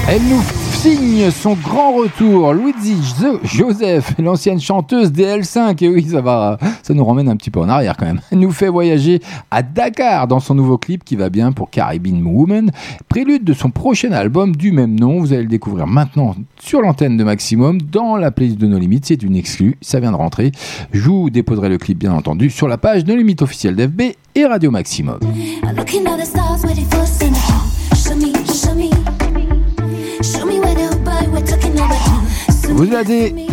[0.08, 0.44] Elle nous
[0.76, 2.54] signe son grand retour.
[2.54, 2.98] Luigi
[3.44, 7.60] Joseph, l'ancienne chanteuse des L5, et oui, ça va, ça nous ramène un petit peu
[7.60, 8.20] en arrière quand même.
[8.32, 9.22] Nous fait voyager
[9.52, 12.72] à Dakar dans son nouveau clip qui va bien pour Caribbean Woman,
[13.08, 15.20] prélude de son prochain album du même nom.
[15.20, 19.06] Vous allez le découvrir maintenant sur l'antenne de Maximum dans la playlist de nos limites.
[19.06, 20.52] C'est une exclue, ça vient de rentrer.
[20.92, 24.02] Je vous déposerai le clip bien entendu sur la page de limite officielle d'FB
[24.36, 25.20] et Radio Maximum.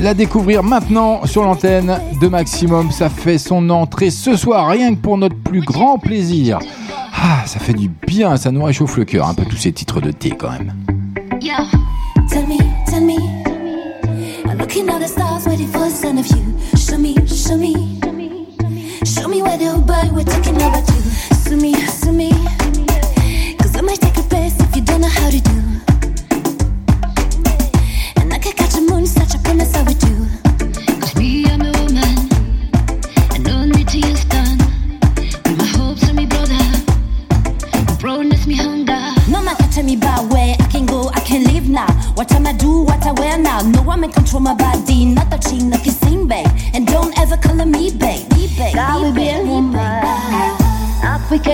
[0.01, 2.93] La découvrir maintenant sur l'antenne de Maximum.
[2.93, 6.61] Ça fait son entrée ce soir, rien que pour notre plus grand plaisir.
[7.13, 10.01] Ah, ça fait du bien, ça nous réchauffe le cœur, un peu tous ces titres
[10.01, 10.73] de thé quand même.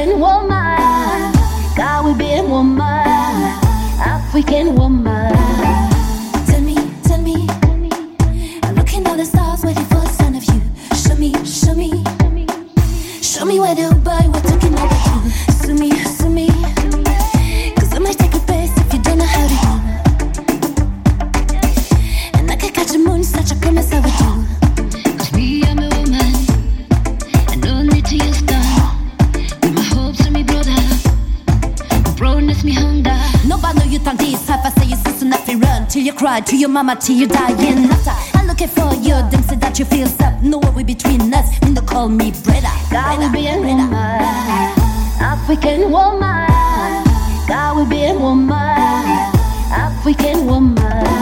[0.08, 0.57] African woman,
[36.82, 37.90] mama, till you dying.
[37.90, 40.40] After I'm looking for you, them say that you feel up.
[40.42, 41.58] No way between us.
[41.58, 42.68] Then they call me brother.
[42.90, 43.94] Caribbean woman.
[45.20, 47.04] African woman.
[47.48, 48.54] Caribbean woman.
[49.72, 51.17] African woman.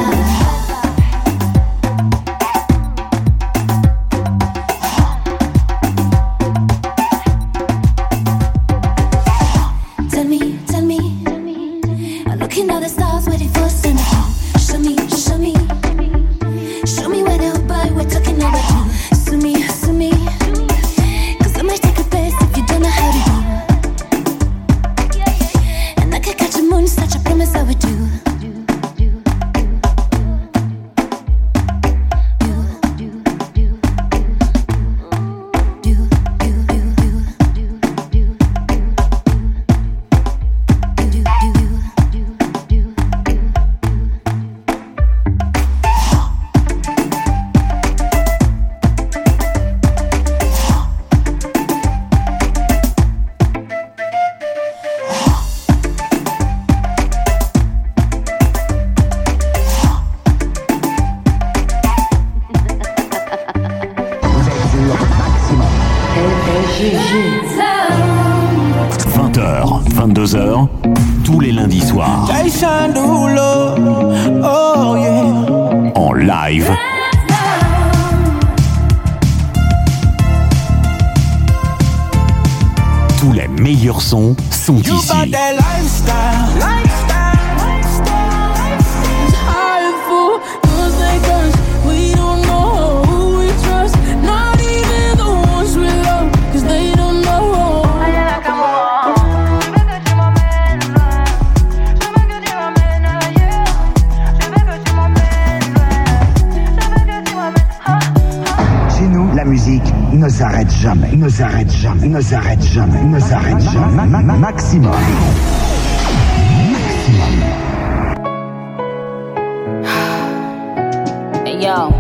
[121.61, 121.91] Yo.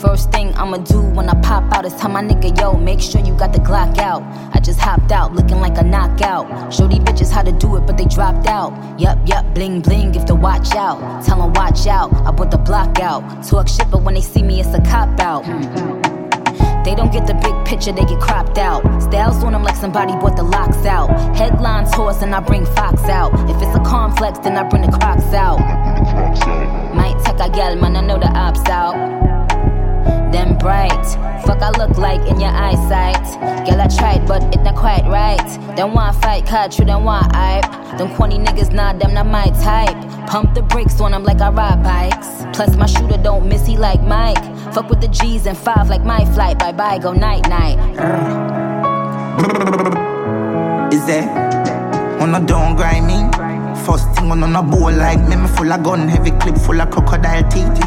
[0.00, 3.20] First thing I'ma do when I pop out is tell my nigga, yo, make sure
[3.20, 4.22] you got the Glock out.
[4.54, 6.72] I just hopped out looking like a knockout.
[6.72, 8.72] Show these bitches how to do it, but they dropped out.
[8.98, 11.22] Yup, yup, bling bling, if to watch out.
[11.24, 13.22] Tell 'em watch out, I put the block out.
[13.46, 15.44] Talk shit, but when they see me, it's a cop out.
[16.84, 18.82] They don't get the big picture, they get cropped out.
[19.02, 21.08] Styles on them like somebody bought the locks out.
[21.36, 23.32] Headlines horse and I bring Fox out.
[23.48, 25.60] If it's a complex, then I bring the crocs out.
[26.94, 29.31] Might take a gal, man, I know the ops out.
[30.32, 31.04] Them bright,
[31.44, 33.22] fuck I look like in your eyesight.
[33.68, 35.76] Girl, I tried, but it not quite right.
[35.76, 37.70] Then want fight, cut you, then want hype.
[37.98, 39.94] Them corny niggas, nah, them not my type.
[40.26, 42.28] Pump the brakes on them like I ride bikes.
[42.56, 44.42] Plus, my shooter don't miss, he like Mike.
[44.72, 46.58] Fuck with the G's and five like my flight.
[46.58, 47.78] Bye bye, go night night.
[50.94, 51.28] Is there?
[52.20, 53.28] On a don't grind me.
[53.84, 56.90] First thing on a bowl like me, me full of gun, heavy clip full of
[56.90, 57.82] crocodile teeth.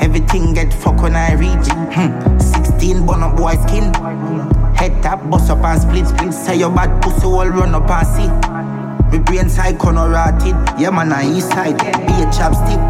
[0.00, 1.68] Everything get fucked when I reach.
[1.94, 2.38] Hmm.
[2.38, 3.92] 16 bun up boy skin.
[4.74, 6.32] Head tap, bust up and split, split.
[6.32, 8.28] Say your bad pussy all run up and see.
[9.10, 10.56] Me brain side corner rotted.
[10.78, 11.78] Yeah man, I east side.
[11.78, 12.80] Be a chapstick.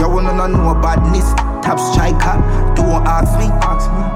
[0.00, 1.32] You wanna know no badness.
[1.62, 2.38] Top striker,
[2.74, 3.46] don't ask me.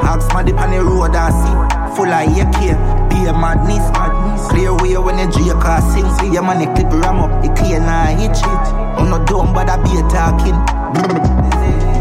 [0.09, 1.97] Ask my dip on the road I see.
[1.97, 3.85] Full of AK, be a madness.
[4.51, 6.09] Clear way when you drink car sing.
[6.19, 8.47] See your man, the clip ram up, it clear now hit shit.
[8.47, 11.92] I'm not dumb, but I be a talking.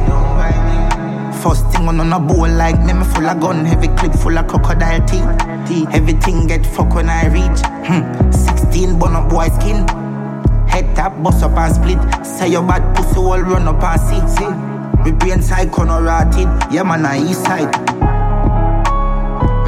[1.42, 4.38] First thing on on a bowl like me, me full of gun, heavy clip full
[4.38, 5.88] of crocodile teeth.
[5.92, 7.62] Everything get fuck when I reach.
[7.88, 8.32] Hmm.
[8.32, 9.88] 16 bun up boy skin.
[10.68, 12.26] Head tap, bust up and split.
[12.26, 14.22] Say your bad pussy all run up and see.
[14.38, 15.04] see.
[15.04, 16.48] Me brain side corner rotted.
[16.72, 17.74] Yeah man, I east side.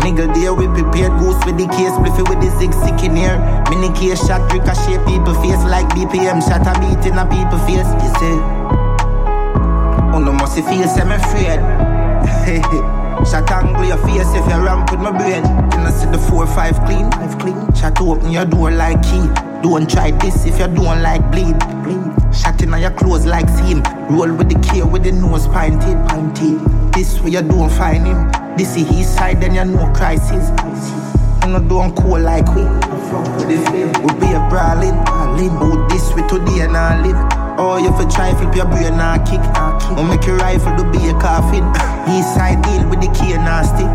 [0.06, 3.40] Nigga there we prepared goose with the case Spliffy with the zig sick in here
[3.70, 7.88] Mini case shot ricochet people face Like BPM shot a beat in a people face
[8.04, 8.83] You see
[10.14, 11.60] Oh no must you feel semi afraid.
[13.26, 15.42] Shot angle your face if you ramp with my brain.
[15.72, 17.10] Can I see the four five clean.
[17.12, 17.74] Five clean.
[17.74, 19.26] Shot open your door like key.
[19.64, 21.58] Don't try this if you don't like bleed.
[21.82, 22.36] Bleed.
[22.36, 23.82] Shot in your clothes like seam.
[24.12, 28.30] Roll with the K with the nose pinted Pinted This way you don't find him.
[28.56, 30.52] This is his side then you know crisis.
[31.42, 32.62] You know don't cool like we.
[32.62, 34.94] We be a brawling.
[35.58, 39.22] Who this we today and I live Oh, you for try flip your brain and
[39.28, 39.42] kick.
[39.98, 41.64] Or make your rifle to be a coffin.
[42.10, 43.86] East side deal with the key and nasty.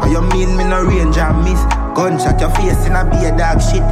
[0.00, 1.60] Or you mean me no range and miss?
[1.94, 3.84] Gunshot your face in a be a dog shit.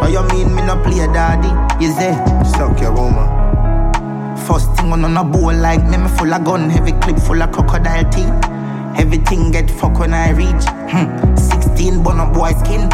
[0.00, 1.50] Or you mean me no play daddy?
[1.84, 2.14] Is there?
[2.44, 3.26] Suck your woman.
[4.46, 7.42] First thing on on a bowl like me, me full of gun, heavy clip full
[7.42, 8.30] of crocodile teeth.
[8.96, 10.64] Everything get fuck when I reach.
[10.90, 11.34] Hmm.
[11.34, 12.90] 16 bun up boy skin.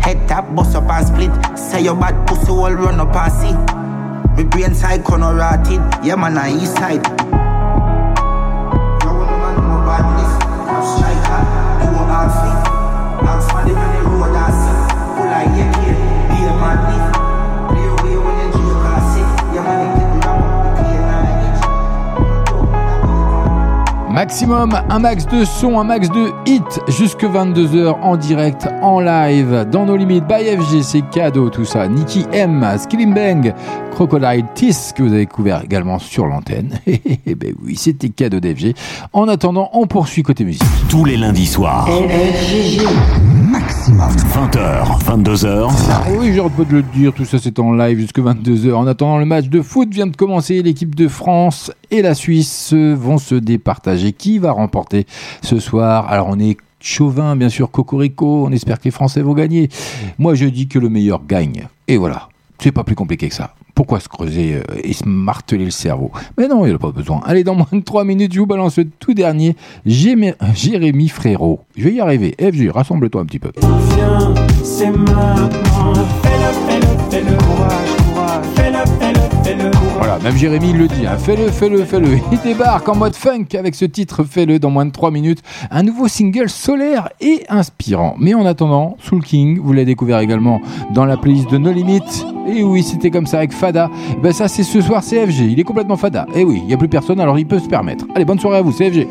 [0.00, 1.58] Head tap, bust up and split.
[1.58, 3.83] Say your bad pussy all run up and see.
[24.14, 29.66] Maximum, un max de son, un max de hit jusque 22h en direct, en live,
[29.72, 31.88] dans nos limites, by FG, c'est cadeau tout ça.
[31.88, 33.52] Nicky M, Skilling Bang,
[33.94, 36.80] Crocodile Tiss que vous avez couvert également sur l'antenne.
[37.26, 38.74] Eh ben oui, c'était cadeau d'FG.
[39.12, 40.62] En attendant, on poursuit côté musique.
[40.88, 41.88] Tous les lundis soirs.
[43.50, 44.10] Maximum.
[44.10, 45.70] 20h, 22h.
[46.10, 48.72] Et oui, j'ai hâte de le dire, tout ça c'est en live jusque 22h.
[48.74, 50.60] En attendant, le match de foot vient de commencer.
[50.62, 54.12] L'équipe de France et la Suisse vont se départager.
[54.12, 55.06] Qui va remporter
[55.42, 56.08] ce soir?
[56.10, 58.46] Alors on est chauvin, bien sûr, Cocorico.
[58.46, 59.68] On espère que les Français vont gagner.
[60.18, 61.68] Moi, je dis que le meilleur gagne.
[61.88, 62.28] Et voilà.
[62.58, 63.54] C'est pas plus compliqué que ça.
[63.74, 66.10] Pourquoi se creuser euh, et se marteler le cerveau?
[66.38, 67.20] Mais non, il n'y a pas besoin.
[67.24, 69.56] Allez, dans moins de 3 minutes, je vous balance le tout dernier.
[69.86, 71.60] Jémé- Jérémy Frérot.
[71.76, 72.34] Je vais y arriver.
[72.40, 73.50] FG, rassemble-toi un petit peu.
[79.98, 81.18] Voilà, même Jérémy il le dit, hein.
[81.18, 82.18] fais-le, fais-le, fais-le.
[82.32, 85.40] Il débarque en mode funk avec ce titre Fais-le dans moins de 3 minutes.
[85.70, 88.14] Un nouveau single solaire et inspirant.
[88.18, 90.60] Mais en attendant, Soul King, vous l'avez découvert également
[90.94, 92.00] dans la playlist de No Limit.
[92.46, 93.90] Et oui, c'était comme ça avec Fada.
[94.22, 96.26] Ben ça c'est ce soir CFG, il est complètement Fada.
[96.34, 98.06] Et oui, il n'y a plus personne alors il peut se permettre.
[98.14, 99.06] Allez, bonne soirée à vous, CFG.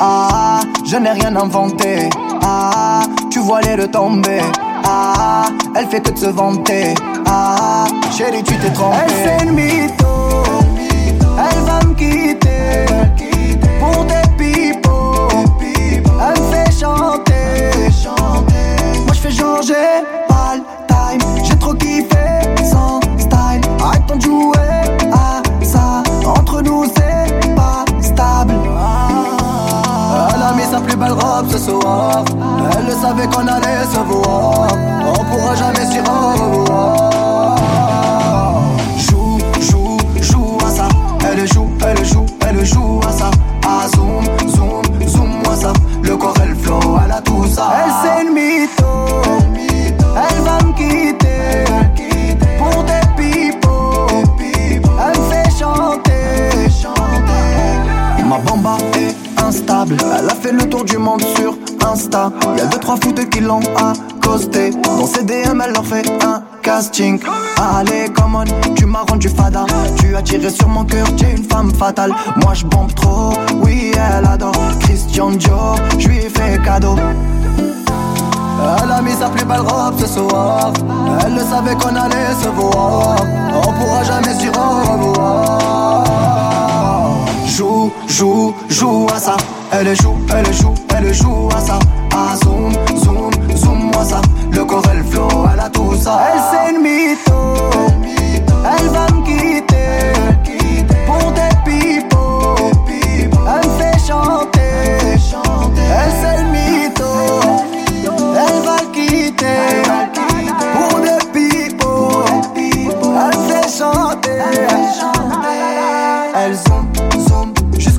[0.00, 2.08] Ah, je n'ai rien inventé.
[2.42, 4.40] Ah, tu vois les de tomber.
[4.84, 6.94] Ah, elle fait que de se vanter.
[7.26, 8.96] Ah, chérie, tu t'es trompé.
[9.04, 10.06] Elle fait une mytho.
[11.38, 12.86] Elle va me quitter.
[13.80, 15.28] Pour des pipos.
[16.28, 17.70] Elle fait chanter.
[19.04, 21.44] Moi, je fais genre, j'ai pas le time.
[21.44, 22.26] J'ai trop kiffé
[22.70, 23.60] sans style.
[23.80, 24.55] Arrête de jouer
[30.76, 32.24] sa plus belle robe ce soir.
[32.76, 34.68] Elle le savait qu'on allait se voir.
[35.06, 37.08] On pourra jamais s'y revoir.
[38.98, 40.88] Joue, joue, joue à ça.
[41.30, 43.30] Elle joue, elle joue, elle joue à ça.
[43.66, 45.72] Ah, zoom, zoom, zoom moi ça.
[46.02, 47.68] Le corps, elle flow, elle a tout ça.
[47.78, 49.05] Elle c'est une mytho.
[59.68, 62.30] Elle a fait le tour du monde sur Insta.
[62.56, 64.70] Y'a deux trois foutes qui l'ont accosté.
[64.70, 67.18] Dans ses DM, elle leur fait un casting.
[67.60, 69.66] Allez, come on, tu m'as rendu fada.
[69.98, 72.14] Tu as tiré sur mon cœur, tu es une femme fatale.
[72.36, 73.32] Moi je bombe trop,
[73.64, 74.54] oui, elle adore.
[74.80, 76.94] Christian Dior, je lui ai fait cadeau.
[78.82, 80.72] Elle a mis sa plus belle robe ce soir.
[81.24, 83.16] Elle le savait qu'on allait se voir.
[83.52, 86.06] On pourra jamais au revoir.
[87.46, 89.36] Joue, joue, joue à ça.
[89.72, 91.78] Elle joue, elle joue, elle joue à ça.
[92.14, 94.20] Ah, zoom, zoom, zoom moi ça.
[94.50, 96.20] Le corps, elle flow, elle a tout ça.
[96.32, 97.56] Elle c'est une mytho.
[98.78, 100.12] Elle va me quitter.
[101.06, 102.72] Pour des pipos.
[102.88, 104.60] Elle me fait chanter.
[104.98, 107.04] Elle c'est une mytho.
[108.38, 109.82] Elle va le quitter
[110.74, 112.24] Pour des pipos
[112.56, 114.85] Elle fait chanter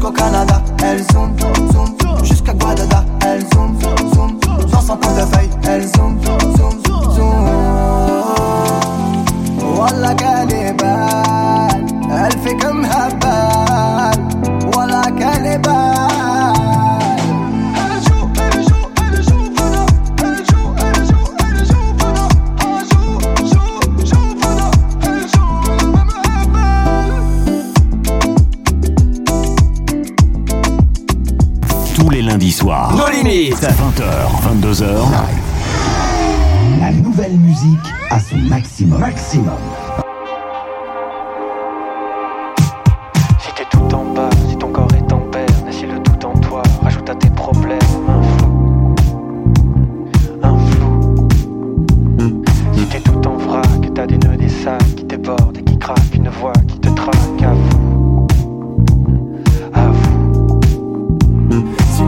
[0.08, 0.62] Jusqu'au Canada.
[0.84, 1.36] Elle zoom,
[1.74, 3.04] zoom Jusqu'à Guadada.
[3.26, 3.78] Elle zoom,
[4.14, 4.40] zoom
[4.72, 7.46] Dans son portefeuille Elle zoom, zoom, zoom
[9.78, 11.86] Wallah qu'elle est belle.
[12.10, 12.77] Elle fait comme
[32.68, 32.96] soirs.
[32.98, 33.56] Nos limites.
[33.56, 34.04] 20h,
[34.44, 34.84] 22h.
[36.82, 39.00] La nouvelle musique à son maximum.
[39.00, 39.56] Maximum.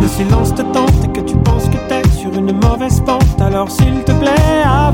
[0.10, 4.03] Silence te tente et que tu penses que t'es sur une mauvaise pente, alors s'il
[4.03, 4.91] te plaît, à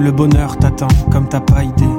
[0.00, 1.89] le bonheur t'attend, comme t'as pas idée.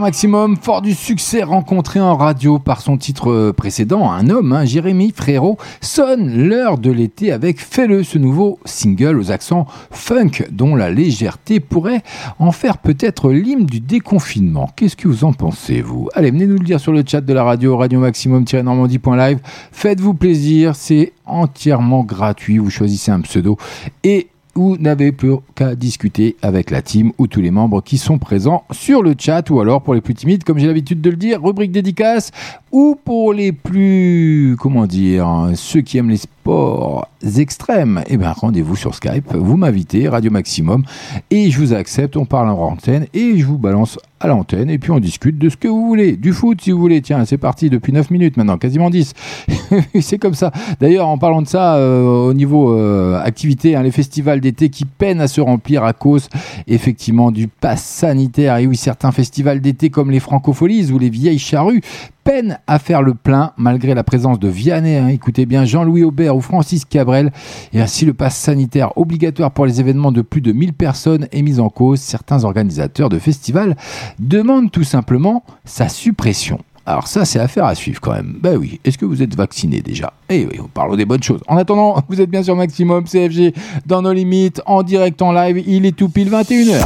[0.00, 4.64] Maximum, fort du succès rencontré en radio par son titre euh, précédent, un homme, hein,
[4.64, 10.74] Jérémy Frérot, sonne l'heure de l'été avec Fais-le, ce nouveau single aux accents funk dont
[10.74, 12.02] la légèreté pourrait
[12.38, 14.70] en faire peut-être l'hymne du déconfinement.
[14.74, 16.08] Qu'est-ce que vous en pensez, vous?
[16.14, 19.38] Allez, venez nous le dire sur le chat de la radio, radio maximum-normandie.live.
[19.70, 23.58] Faites-vous plaisir, c'est entièrement gratuit, vous choisissez un pseudo
[24.02, 28.18] et vous n'avez plus qu'à discuter avec la team ou tous les membres qui sont
[28.18, 31.16] présents sur le chat ou alors pour les plus timides, comme j'ai l'habitude de le
[31.16, 32.30] dire, rubrique dédicace.
[32.72, 38.76] Ou pour les plus, comment dire, ceux qui aiment les sports extrêmes, eh ben rendez-vous
[38.76, 40.84] sur Skype, vous m'invitez, Radio Maximum,
[41.30, 44.78] et je vous accepte, on parle en antenne, et je vous balance à l'antenne, et
[44.78, 47.38] puis on discute de ce que vous voulez, du foot si vous voulez, tiens, c'est
[47.38, 49.12] parti depuis 9 minutes maintenant, quasiment 10,
[50.00, 50.50] c'est comme ça.
[50.80, 54.84] D'ailleurs, en parlant de ça, euh, au niveau euh, activité, hein, les festivals d'été qui
[54.84, 56.28] peinent à se remplir à cause,
[56.68, 61.38] effectivement, du pass sanitaire, et oui, certains festivals d'été comme les Francopholies ou les Vieilles
[61.38, 61.82] Charrues
[62.30, 66.36] peinent à faire le plein malgré la présence de Vianney, hein, écoutez bien, Jean-Louis Aubert
[66.36, 67.32] ou Francis Cabrel.
[67.72, 71.42] Et ainsi, le pass sanitaire obligatoire pour les événements de plus de 1000 personnes est
[71.42, 71.98] mis en cause.
[71.98, 73.76] Certains organisateurs de festivals
[74.20, 76.60] demandent tout simplement sa suppression.
[76.86, 78.38] Alors ça, c'est affaire à suivre quand même.
[78.40, 80.12] Ben oui, est-ce que vous êtes vacciné déjà?
[80.28, 81.40] Eh oui, parlons des bonnes choses.
[81.48, 83.54] En attendant, vous êtes bien sur Maximum CFG
[83.86, 85.64] dans nos limites, en direct, en live.
[85.66, 86.80] Il est tout pile 21h.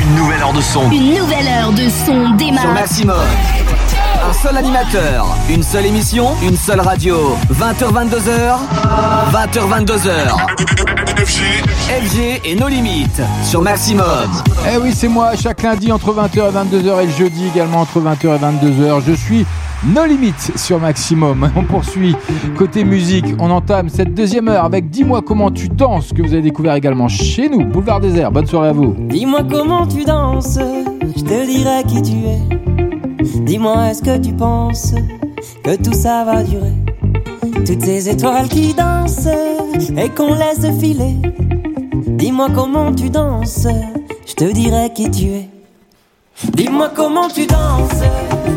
[0.00, 0.90] Une nouvelle heure de son.
[0.90, 2.62] Une nouvelle heure de son démarre.
[2.62, 3.55] Sur Maximum.
[4.46, 7.16] Un seul animateur, une seule émission, une seule radio.
[7.52, 8.58] 20h22h,
[9.32, 10.36] 20h22h.
[11.16, 14.06] FG et nos limites sur Maximum.
[14.72, 18.00] Eh oui, c'est moi, chaque lundi entre 20h et 22h et le jeudi également entre
[18.00, 19.02] 20h et 22h.
[19.04, 19.44] Je suis
[19.84, 21.50] No limites sur Maximum.
[21.56, 22.14] On poursuit
[22.56, 23.26] côté musique.
[23.40, 27.08] On entame cette deuxième heure avec Dis-moi comment tu danses que vous avez découvert également
[27.08, 28.30] chez nous, Boulevard Désert.
[28.30, 28.94] Bonne soirée à vous.
[28.96, 30.60] Dis-moi comment tu danses,
[31.16, 32.85] je te dirai qui tu es.
[33.34, 34.94] Dis-moi est-ce que tu penses
[35.64, 36.72] que tout ça va durer?
[37.66, 39.28] Toutes ces étoiles qui dansent
[39.96, 41.16] et qu'on laisse filer.
[42.06, 43.66] Dis-moi comment tu danses,
[44.26, 45.48] je te dirai qui tu es.
[46.54, 48.02] Dis-moi comment tu danses,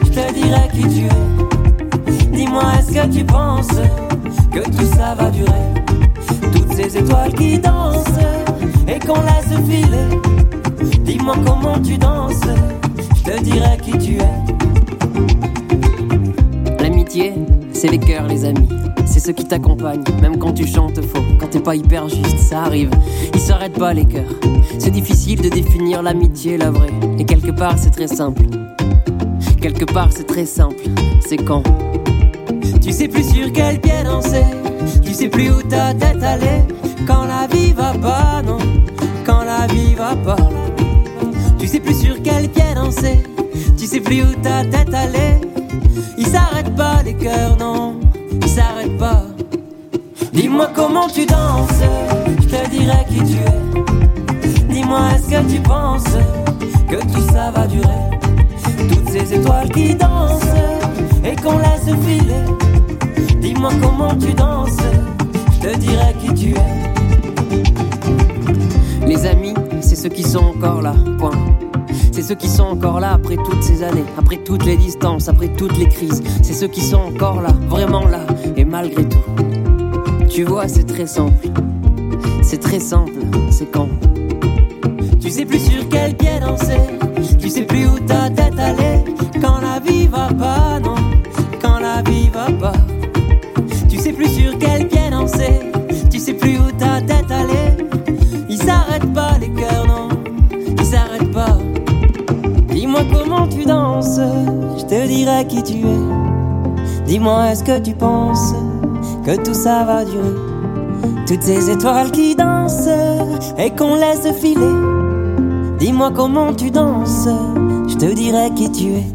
[0.04, 2.32] je te dirai qui tu es.
[2.32, 3.68] Dis-moi est-ce que tu penses
[4.52, 5.52] que tout ça va durer?
[6.54, 8.06] Toutes ces étoiles qui dansent
[8.88, 10.10] et qu'on laisse filer.
[11.04, 12.42] Dis-moi comment tu danses,
[13.30, 14.36] te dirai qui tu es.
[16.82, 17.34] L'amitié,
[17.74, 18.68] c'est les cœurs, les amis.
[19.06, 22.64] C'est ceux qui t'accompagnent, même quand tu chantes faux, quand t'es pas hyper juste, ça
[22.64, 22.90] arrive.
[23.34, 24.34] Ils s'arrêtent pas les cœurs.
[24.80, 26.90] C'est difficile de définir l'amitié, la vraie.
[27.20, 28.44] Et quelque part, c'est très simple.
[29.62, 30.84] Quelque part, c'est très simple.
[31.28, 31.64] C'est quand?
[32.82, 34.46] Tu sais plus sur quel pied danser,
[35.04, 36.66] tu sais plus où ta tête allait.
[37.06, 38.58] Quand la vie va pas, non,
[39.26, 40.38] quand la vie va pas.
[41.70, 43.22] Tu sais plus sur quel pied danser,
[43.78, 45.40] tu sais plus où ta tête allait.
[46.18, 48.00] Ils s'arrêtent pas les cœurs, non,
[48.42, 49.22] ils s'arrêtent pas.
[50.34, 51.84] Dis-moi comment tu danses,
[52.42, 54.74] je te dirai qui tu es.
[54.74, 56.18] Dis-moi est-ce que tu penses
[56.90, 58.18] que tout ça va durer?
[58.90, 60.42] Toutes ces étoiles qui dansent
[61.24, 63.40] et qu'on laisse filer.
[63.42, 64.82] Dis-moi comment tu danses,
[65.54, 66.99] je te dirai qui tu es.
[69.10, 71.32] Les amis, c'est ceux qui sont encore là, point.
[72.12, 75.48] C'est ceux qui sont encore là après toutes ces années, après toutes les distances, après
[75.48, 76.22] toutes les crises.
[76.44, 78.20] C'est ceux qui sont encore là, vraiment là,
[78.56, 79.18] et malgré tout.
[80.30, 81.48] Tu vois, c'est très simple.
[82.44, 83.14] C'est très simple,
[83.50, 83.90] c'est quand
[85.20, 86.78] Tu sais plus sur quel pied danser,
[87.40, 89.06] tu sais plus où ta tête allait.
[89.42, 90.79] Quand la vie va pas,
[103.00, 104.20] Dis-moi comment tu danses,
[104.78, 107.06] je te dirai qui tu es.
[107.06, 108.54] Dis-moi est-ce que tu penses
[109.26, 110.36] que tout ça va durer?
[111.26, 112.90] Toutes ces étoiles qui dansent
[113.58, 114.76] et qu'on laisse filer.
[115.80, 117.30] Dis-moi comment tu danses,
[117.88, 119.08] je te dirai qui tu es.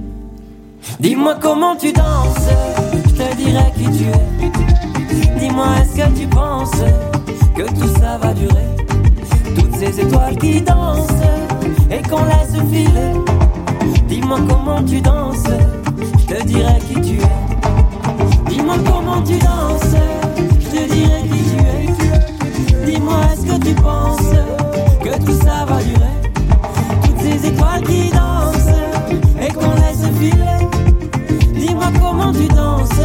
[1.01, 2.49] Dis-moi comment tu danses,
[3.07, 5.41] je te dirai qui tu es.
[5.41, 6.83] Dis-moi est-ce que tu penses
[7.55, 8.77] que tout ça va durer?
[9.55, 11.23] Toutes ces étoiles qui dansent
[11.91, 13.44] et qu'on laisse filer.
[14.09, 15.49] Dis-moi comment tu danses,
[16.19, 18.49] je te dirai qui tu es.
[18.49, 19.97] Dis-moi comment tu danses,
[20.61, 22.87] je te dirai qui tu es.
[22.87, 24.35] Dis-moi est-ce que tu penses
[25.03, 26.17] que tout ça va durer?
[27.03, 28.77] Toutes ces étoiles qui dansent
[29.41, 30.61] et qu'on laisse filer.
[31.55, 33.01] Dis-moi comment tu danses,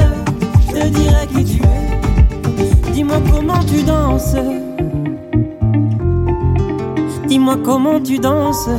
[0.68, 2.92] je te dirai qui tu es.
[2.94, 4.36] Dis-moi comment tu danses.
[7.28, 8.70] Dis-moi comment tu danses.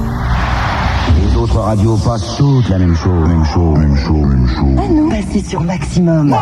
[1.41, 4.76] Autres radios passent toutes la même chose, même chose, même chose, même chose.
[4.76, 6.36] Ah non, passez sur Maximum.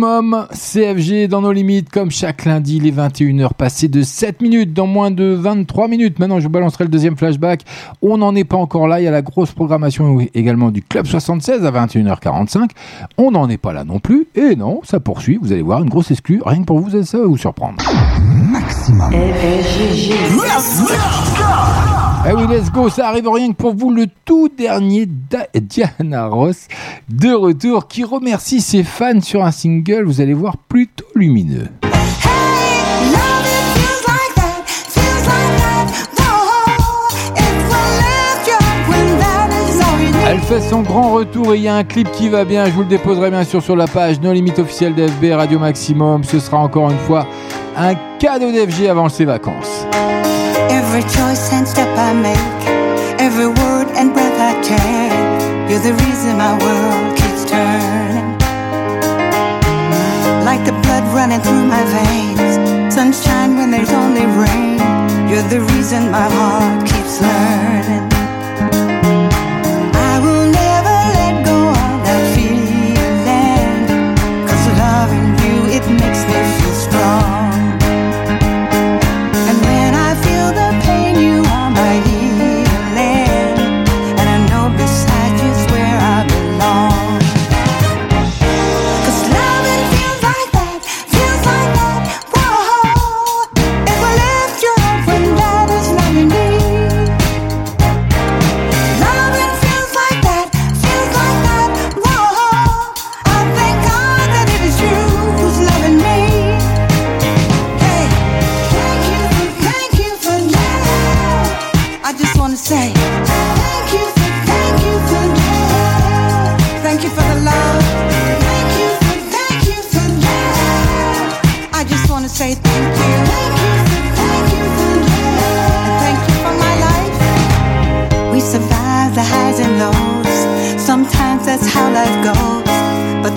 [0.00, 4.86] Maximum, CFG dans nos limites, comme chaque lundi, les 21h passées de 7 minutes, dans
[4.86, 6.18] moins de 23 minutes.
[6.18, 7.64] Maintenant, je vous balancerai le deuxième flashback.
[8.00, 9.00] On n'en est pas encore là.
[9.00, 12.70] Il y a la grosse programmation également du Club 76 à 21h45.
[13.18, 14.26] On n'en est pas là non plus.
[14.34, 15.38] Et non, ça poursuit.
[15.40, 16.40] Vous allez voir une grosse exclue.
[16.44, 17.76] Rien que pour vous, ça va vous surprendre.
[18.50, 19.10] Maximum.
[22.28, 25.08] Eh oui, let's go, ça arrive rien que pour vous, le tout dernier
[25.54, 26.68] Diana Ross
[27.10, 31.68] de retour qui remercie ses fans sur un single, vous allez voir, plutôt lumineux.
[40.26, 42.70] Elle fait son grand retour et il y a un clip qui va bien, je
[42.70, 46.22] vous le déposerai bien sûr sur la page No Limite officielle d'FB Radio Maximum.
[46.22, 47.26] Ce sera encore une fois
[47.76, 49.86] un cadeau d'FG avant ses vacances.
[55.70, 58.30] You're the reason my world keeps turning.
[60.44, 64.80] Like the blood running through my veins, sunshine when there's only rain,
[65.28, 68.09] you're the reason my heart keeps learning.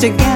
[0.04, 0.32] Together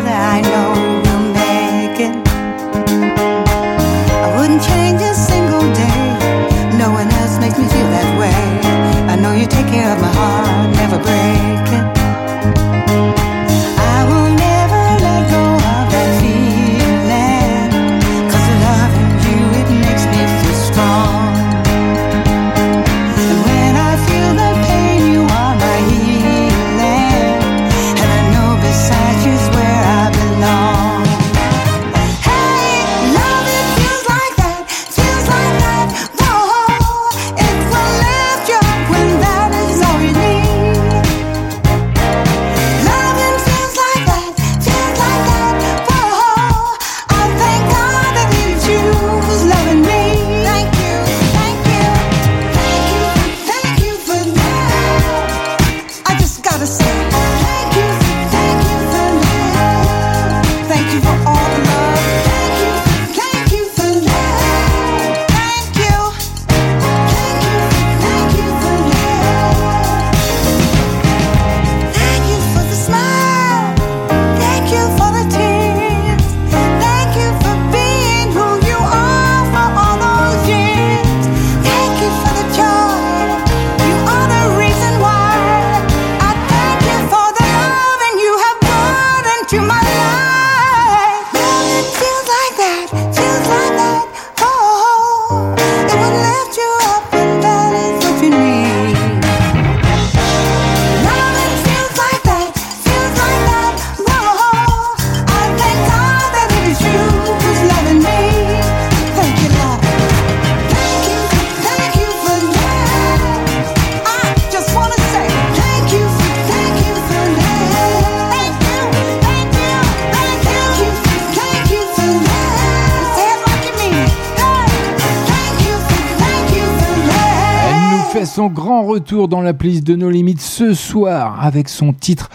[128.98, 132.32] retour dans la playlist de nos limites ce soir avec son titre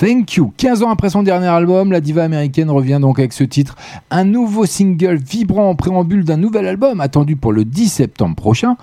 [0.00, 0.52] Thank You.
[0.56, 3.76] 15 ans après son dernier album, la diva américaine revient donc avec ce titre,
[4.10, 8.76] un nouveau single vibrant en préambule d'un nouvel album attendu pour le 10 septembre prochain.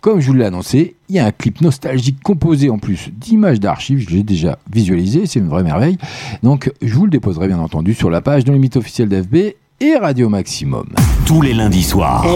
[0.00, 3.60] Comme je vous l'ai annoncé, il y a un clip nostalgique composé en plus d'images
[3.60, 5.98] d'archives, je l'ai déjà visualisé, c'est une vraie merveille.
[6.42, 9.36] Donc je vous le déposerai bien entendu sur la page de limite officielle d'FB
[9.80, 10.88] et Radio Maximum.
[11.26, 12.26] Tous les lundis soirs.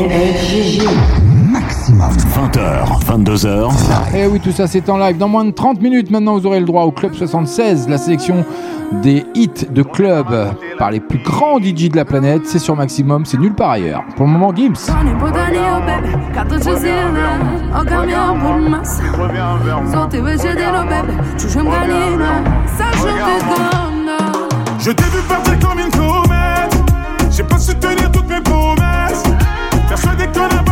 [1.97, 2.49] Maximum.
[2.51, 3.71] 20h, 22h.
[4.15, 5.17] Et Eh oui, tout ça c'est en live.
[5.17, 8.45] Dans moins de 30 minutes maintenant, vous aurez le droit au Club 76, la sélection
[9.03, 10.27] des hits de club
[10.79, 12.43] par les plus grands DJ de la planète.
[12.45, 14.05] C'est sur Maximum, c'est nulle part ailleurs.
[14.17, 14.77] Pour le moment, gënda
[24.79, 26.77] Je t'ai vu partir comme une comète.
[27.31, 29.23] J'ai pas su tenir toutes mes promesses.
[29.89, 30.63] Persuadé qu'on n'a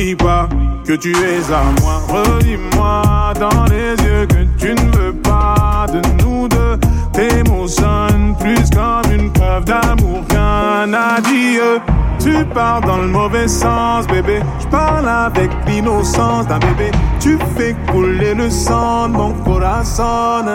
[0.00, 0.48] N'oublie pas
[0.86, 2.00] que tu es à moi.
[2.08, 6.78] Redis-moi dans les yeux que tu ne veux pas de nous deux.
[7.12, 11.80] Tes mots sonnent plus comme une preuve d'amour qu'un adieu.
[12.18, 14.40] Tu pars dans le mauvais sens, bébé.
[14.60, 16.90] Je parle avec l'innocence d'un bébé.
[17.20, 20.46] Tu fais couler le sang de mon corazon.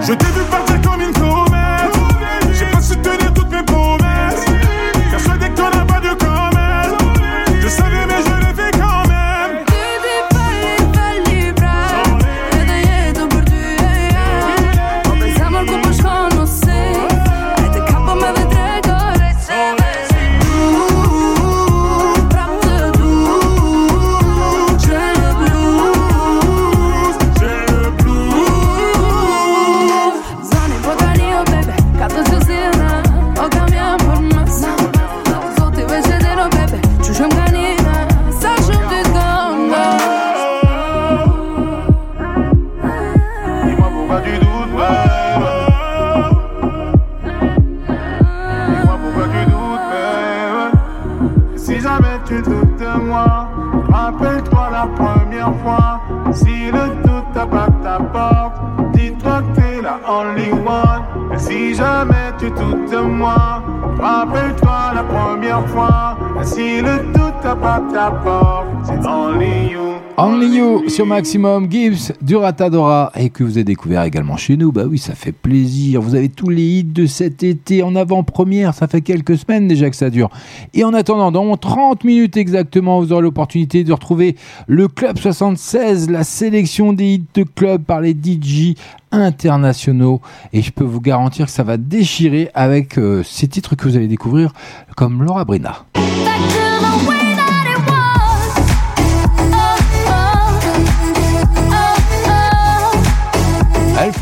[0.00, 1.41] Je t'ai vu partir comme une comète.
[64.02, 66.16] Rappelle-toi la première fois.
[66.42, 70.11] Si le doute tape ta porte, c'est only you.
[70.18, 74.70] Only You sur Maximum, Gibbs du Ratadora et que vous avez découvert également chez nous.
[74.70, 76.02] Bah oui, ça fait plaisir.
[76.02, 78.74] Vous avez tous les hits de cet été en avant-première.
[78.74, 80.28] Ça fait quelques semaines déjà que ça dure.
[80.74, 84.36] Et en attendant, dans 30 minutes exactement, vous aurez l'opportunité de retrouver
[84.66, 88.74] le Club 76, la sélection des hits de club par les DJ
[89.12, 90.20] internationaux.
[90.52, 93.96] Et je peux vous garantir que ça va déchirer avec euh, ces titres que vous
[93.96, 94.52] allez découvrir
[94.94, 95.86] comme Laura Brina.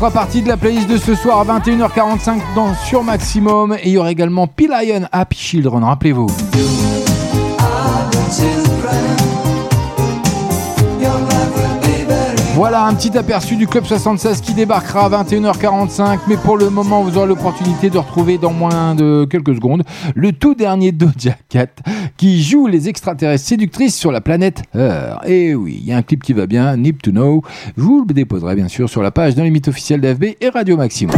[0.01, 3.73] Fera partie de la playlist de ce soir à 21h45 dans Sur Maximum.
[3.83, 6.25] Et il y aura également P-Lion Happy Children, rappelez-vous.
[12.61, 16.19] Voilà un petit aperçu du Club 76 qui débarquera à 21h45.
[16.27, 19.81] Mais pour le moment, vous aurez l'opportunité de retrouver dans moins de quelques secondes
[20.13, 21.71] le tout dernier Doja Cat
[22.17, 25.27] qui joue les extraterrestres séductrices sur la planète Earth.
[25.27, 27.41] Et oui, il y a un clip qui va bien, Need to Know.
[27.77, 31.15] Vous le déposerai bien sûr sur la page dans les mythes d'FB et Radio Maximum.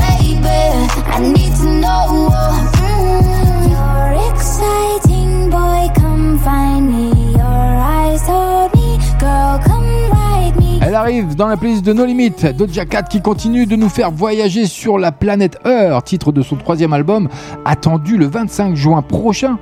[10.93, 14.11] Elle arrive dans la playlist de No Limit, Doja Cat qui continue de nous faire
[14.11, 17.29] voyager sur la planète Earth, titre de son troisième album,
[17.65, 19.57] attendu le 25 juin prochain.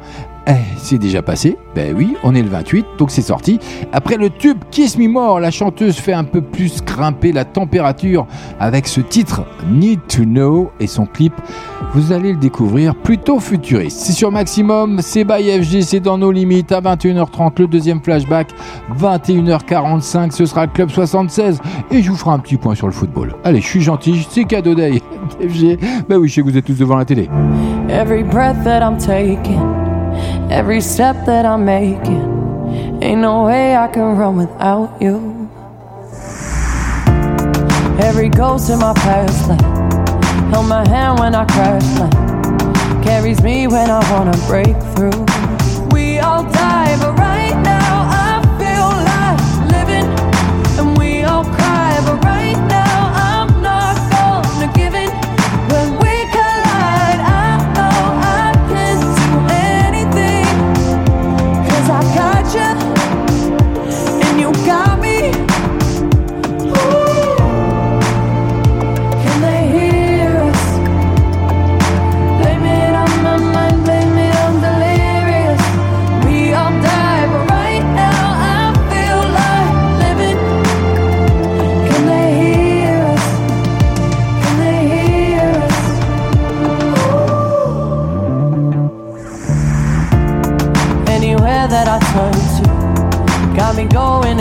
[0.47, 1.57] Eh, c'est déjà passé.
[1.75, 3.59] Ben oui, on est le 28, donc c'est sorti.
[3.93, 8.25] Après le tube Kiss Me More, la chanteuse fait un peu plus grimper la température
[8.59, 11.33] avec ce titre Need to Know et son clip.
[11.93, 13.99] Vous allez le découvrir plutôt futuriste.
[13.99, 17.59] C'est sur Maximum, c'est by FG, c'est dans nos limites à 21h30.
[17.59, 18.47] Le deuxième flashback,
[18.99, 21.59] 21h45, ce sera le Club 76
[21.91, 23.35] et je vous ferai un petit point sur le football.
[23.43, 25.01] Allez, je suis gentil, c'est cadeau d'ail.
[25.39, 25.77] FG,
[26.09, 27.29] ben oui, je sais que vous êtes tous devant la télé.
[27.89, 29.59] Every breath that I'm taking,
[30.51, 35.49] every step that I'm making, ain't no way I can run without you.
[37.99, 39.61] Every ghost in my past life
[40.51, 45.50] held my hand when I crashed, like carries me when I wanna break through.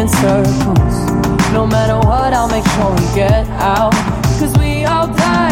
[0.00, 0.96] In circles.
[1.52, 3.92] No matter what, I'll make sure we get out.
[4.38, 5.49] Cause we all die,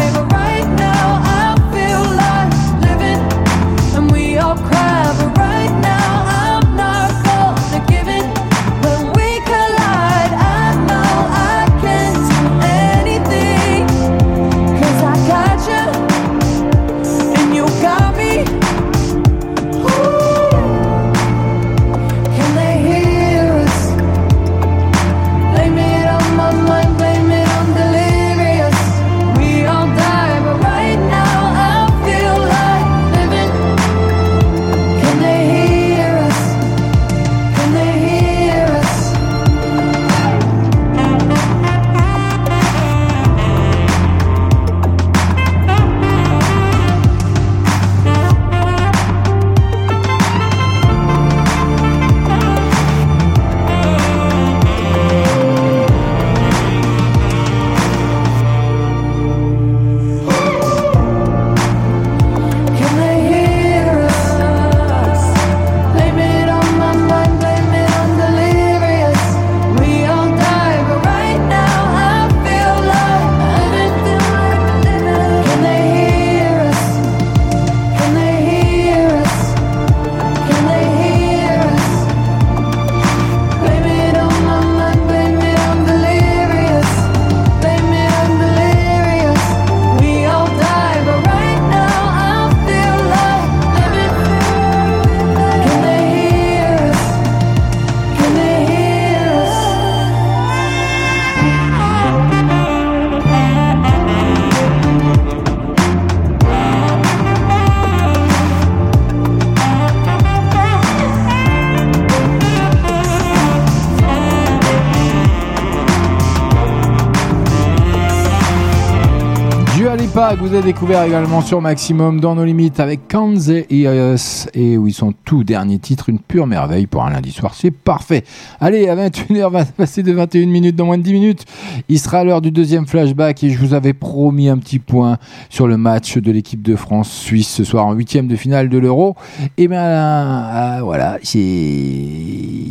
[120.89, 124.47] également sur Maximum dans nos limites avec Kanze et Ios.
[124.55, 127.53] Et oui, son tout dernier titre, une pure merveille pour un lundi soir.
[127.53, 128.23] C'est parfait.
[128.59, 131.45] Allez, à 21h, va passer de 21 minutes dans moins de 10 minutes.
[131.87, 135.17] Il sera l'heure du deuxième flashback et je vous avais promis un petit point
[135.49, 138.77] sur le match de l'équipe de France Suisse ce soir en huitième de finale de
[138.77, 139.15] l'Euro.
[139.57, 141.37] Et bien euh, voilà, c'est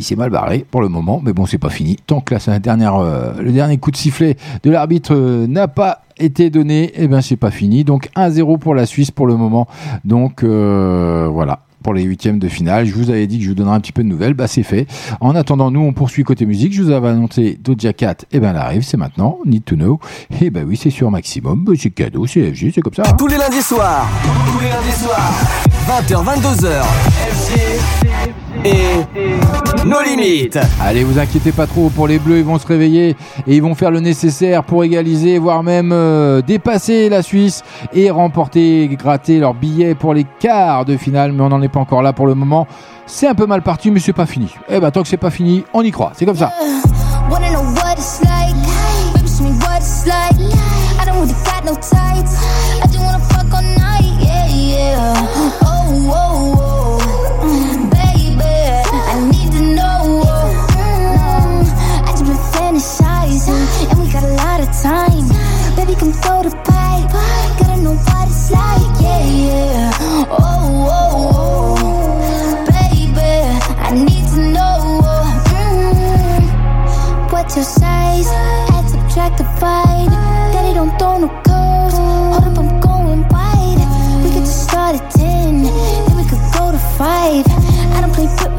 [0.01, 1.97] c'est mal barré pour le moment, mais bon, c'est pas fini.
[2.07, 6.49] Tant que la euh, le dernier coup de sifflet de l'arbitre euh, n'a pas été
[6.49, 7.83] donné, et ben c'est pas fini.
[7.83, 9.67] Donc 1-0 pour la Suisse pour le moment.
[10.03, 11.59] Donc voilà.
[11.83, 13.91] Pour les huitièmes de finale, je vous avais dit que je vous donnerais un petit
[13.91, 14.85] peu de nouvelles, bah c'est fait.
[15.21, 16.73] En attendant, nous on poursuit côté musique.
[16.73, 19.39] Je vous avais annoncé Doja Cat, et ben elle arrive, c'est maintenant.
[19.45, 19.99] Need to know,
[20.41, 23.03] et ben oui c'est sur maximum, bah, c'est cadeau, c'est FG, c'est comme ça.
[23.13, 24.07] Tous les lundis soirs.
[24.51, 25.33] Tous les lundis soirs.
[25.87, 26.81] 20h, 22h.
[27.31, 28.08] FG
[28.65, 30.59] et nos limites.
[30.81, 33.15] Allez, vous inquiétez pas trop pour les Bleus, ils vont se réveiller
[33.47, 37.63] et ils vont faire le nécessaire pour égaliser, voire même euh, dépasser la Suisse
[37.93, 41.31] et remporter, gratter leur billet pour les quarts de finale.
[41.31, 42.67] Mais on n'en est pas encore là pour le moment.
[43.05, 44.53] C'est un peu mal parti, mais c'est pas fini.
[44.69, 46.11] Eh ben, tant que c'est pas fini, on y croit.
[46.15, 46.51] C'est comme ça.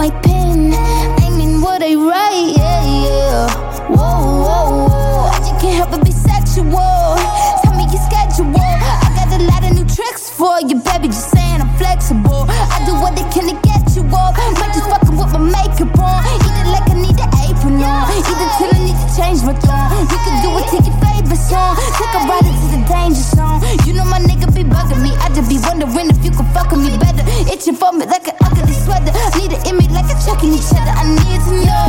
[0.01, 0.73] My pen.
[0.73, 3.47] I mean what I write, yeah, yeah.
[3.93, 5.29] Whoa, whoa, whoa.
[5.29, 7.21] I just can't help but be sexual.
[7.61, 8.49] Tell me your schedule.
[8.57, 11.09] I got a lot of new tricks for you, baby.
[11.09, 12.49] Just saying I'm flexible.
[12.49, 14.41] I do what they can to get you off.
[14.57, 16.25] Might just fucking with my makeup on.
[16.33, 18.09] It like I need an apron on.
[18.17, 18.25] It
[18.57, 18.90] till I
[19.21, 20.09] change my tone.
[20.09, 21.77] We can do it to your favorite song.
[22.01, 23.61] Take a ride into the danger zone.
[23.85, 25.13] You know my nigga be bugging me.
[25.21, 27.25] I just be wondering if you can fuck with me better.
[27.53, 29.13] Itching for me like an ugly sweater.
[29.37, 30.95] Need an image like a chucking each other.
[30.97, 31.87] I need to know.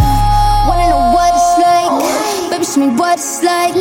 [0.67, 2.51] Wanna know what it's like?
[2.51, 3.73] Baby, show me what it's like.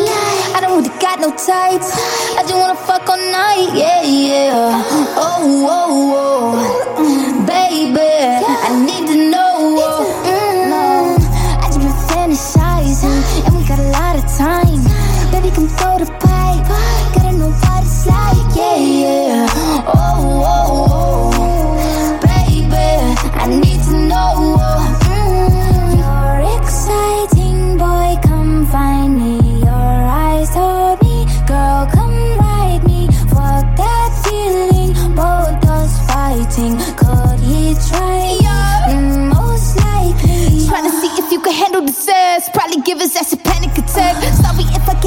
[0.54, 1.90] I don't really got no tights.
[2.38, 3.74] I just wanna fuck all night.
[3.74, 4.82] Yeah, yeah.
[5.18, 6.29] Oh, oh, oh.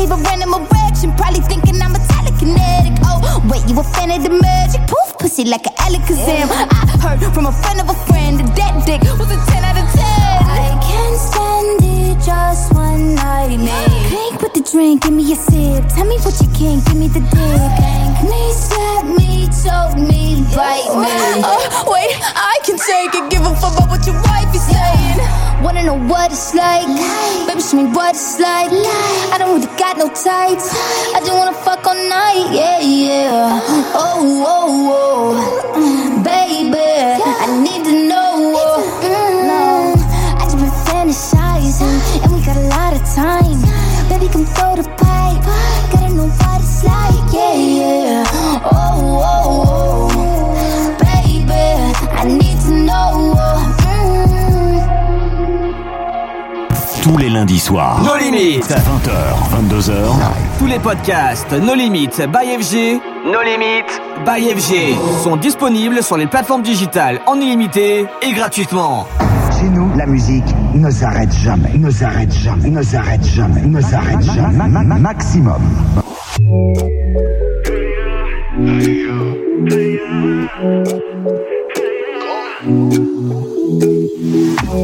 [0.03, 1.15] Gave a random erection.
[1.15, 2.99] Probably thinking I'm a telekinetic.
[3.03, 4.81] Oh, wait, you a fan of the magic?
[4.87, 6.47] Poof, pussy like an Alakazam.
[6.51, 9.79] I heard from a friend of a friend that that dick was a 10 out
[9.79, 10.03] of 10.
[10.03, 13.89] I can't stand it, just one night, man.
[14.09, 15.87] Drink with the drink, give me a sip.
[15.95, 17.71] Tell me what you can, give me the dick.
[17.79, 21.15] Thank me, slap me, choke me, bite me.
[21.39, 23.31] Uh, wait, I can take it.
[23.31, 24.32] Give a fuck about what is saying.
[25.63, 26.87] Wanna know what it's like?
[27.47, 28.69] Baby, show me what it's like.
[29.31, 30.67] I don't really got no tights.
[31.15, 32.51] I just wanna fuck all night.
[32.51, 33.61] Yeah, yeah.
[33.95, 35.33] Oh, oh,
[35.73, 36.23] oh.
[36.23, 37.72] Baby, I need
[57.33, 58.01] lundis soirs.
[58.03, 58.69] Nos limites.
[58.69, 59.93] 20h, 22h.
[60.59, 66.27] Tous les podcasts No Limites by FG, No Limites by FG sont disponibles sur les
[66.27, 69.07] plateformes digitales en illimité et gratuitement.
[69.59, 74.21] Chez nous, la musique ne s'arrête jamais, ne s'arrête jamais, ne s'arrête jamais, ne s'arrête
[74.23, 74.57] jamais.
[74.57, 75.61] Ma- ma- Maximum.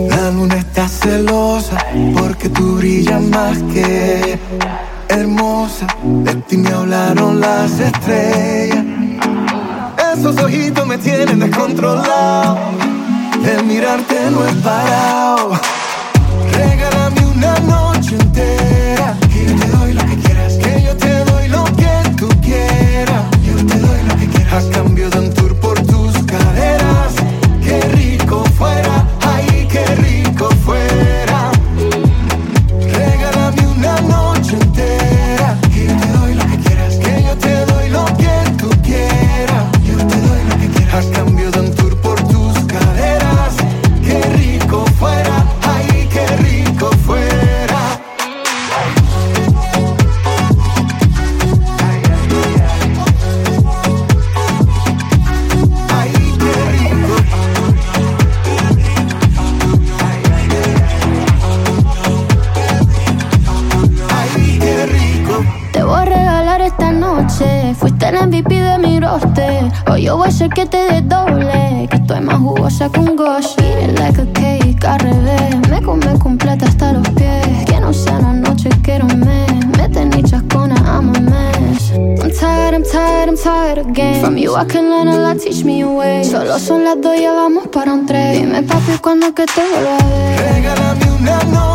[0.10, 1.78] La luna está celosa
[2.14, 4.38] porque tú brillas más que
[5.08, 5.88] hermosa.
[6.04, 8.84] De ti me hablaron las estrellas.
[10.14, 12.58] Esos ojitos me tienen descontrolado.
[13.46, 15.52] El mirarte no es parado.
[16.52, 17.89] Regálame una noche
[69.98, 71.88] Yo voy a hacer que te desdoble.
[71.90, 73.56] Que estoy más jugosa que un gosh.
[73.58, 75.70] Eat it like a cake al revés.
[75.70, 77.66] Me come completa hasta los pies.
[77.66, 79.66] Que no sea una noche, quiero un mes.
[79.78, 81.92] Me tenés chascona, I'm a mess.
[81.94, 84.22] I'm tired, I'm tired, I'm tired again.
[84.22, 86.24] From you I can learn a lot, teach me a way.
[86.24, 88.34] Solo son las dos, ya vamos para un tren.
[88.34, 90.56] Dime papi, cuando que te vuelva a ver.
[90.56, 91.69] Regálame una noche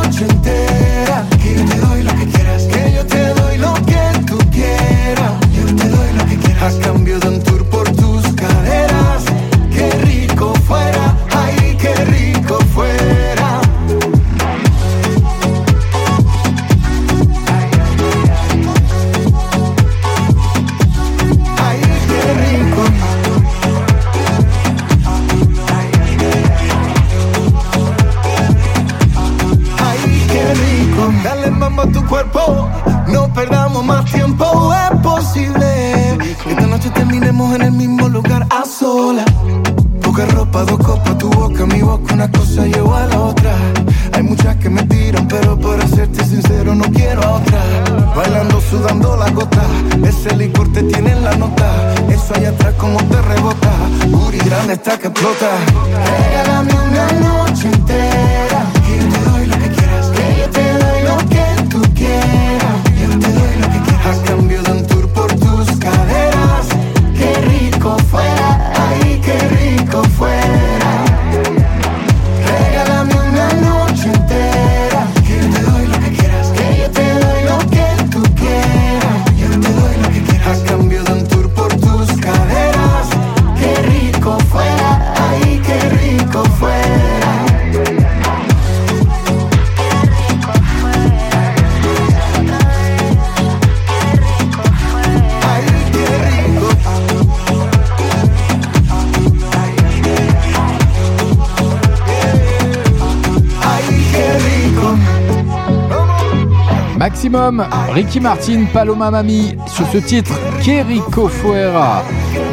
[107.95, 112.03] Ricky Martin, Paloma Mami, sur ce titre, Keriko Fuera.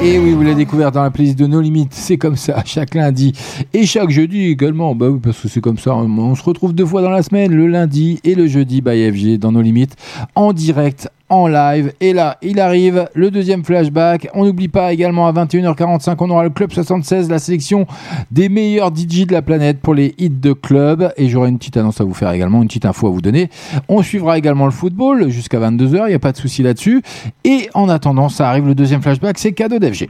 [0.03, 2.93] Et oui, vous l'avez découvert dans la playlist de No Limites, c'est comme ça, chaque
[2.93, 3.33] lundi
[3.73, 4.93] et chaque jeudi également.
[4.93, 7.51] Bah oui, parce que c'est comme ça, on se retrouve deux fois dans la semaine,
[7.51, 9.95] le lundi et le jeudi by FG dans No Limites,
[10.35, 11.93] en direct, en live.
[12.01, 14.27] Et là, il arrive, le deuxième flashback.
[14.33, 17.87] On n'oublie pas également à 21h45, on aura le Club 76, la sélection
[18.31, 21.13] des meilleurs DJ de la planète pour les hits de club.
[21.15, 23.49] Et j'aurai une petite annonce à vous faire également, une petite info à vous donner.
[23.87, 27.01] On suivra également le football jusqu'à 22h, il n'y a pas de souci là-dessus.
[27.45, 30.09] Et en attendant, ça arrive le deuxième flashback, c'est cadeau d'FG.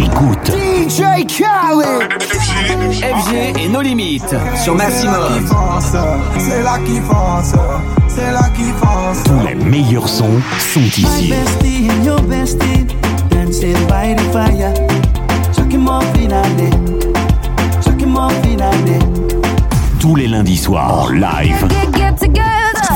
[0.00, 0.52] Écoute.
[0.52, 2.12] DJ Khaled
[3.02, 5.44] FG et nos limites sur Maximum.
[6.38, 7.54] C'est là qui fonce,
[8.08, 9.22] c'est là qui fonce.
[9.24, 10.40] Tous les meilleurs sons
[10.72, 11.30] sont My ici.
[11.30, 12.86] bestie and your bestie
[13.30, 14.72] dancing by the fire.
[15.54, 16.70] Chucking more finale,
[17.84, 18.98] chucking more finale.
[20.00, 21.66] Tous les lundis soirs en live.
[21.68, 22.44] Get, get together.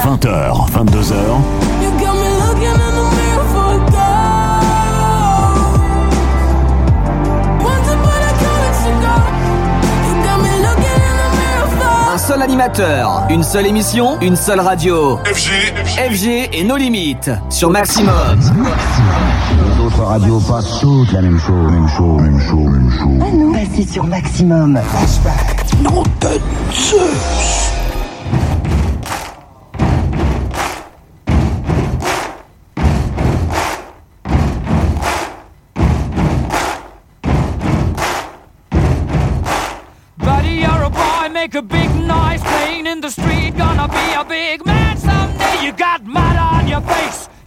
[0.04, 1.91] 20h, 22h.
[12.22, 15.18] Seul animateur, une seule émission, une seule radio.
[15.24, 15.50] FG,
[16.12, 18.38] FG et nos limites sur Maximum.
[18.38, 23.28] Les autres radios passent toutes la même chose, même chose, même chose, même chose.
[23.28, 24.78] À nous, passez sur Maximum.
[25.82, 26.40] Non de
[26.72, 27.72] Zeus.
[40.18, 41.90] Buddy, you're a boy, make a big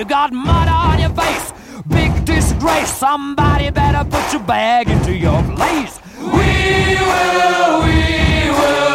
[0.00, 1.52] You got mud on your face,
[1.86, 2.90] big disgrace.
[2.90, 6.00] Somebody better put your bag into your place.
[6.16, 8.89] We will, we will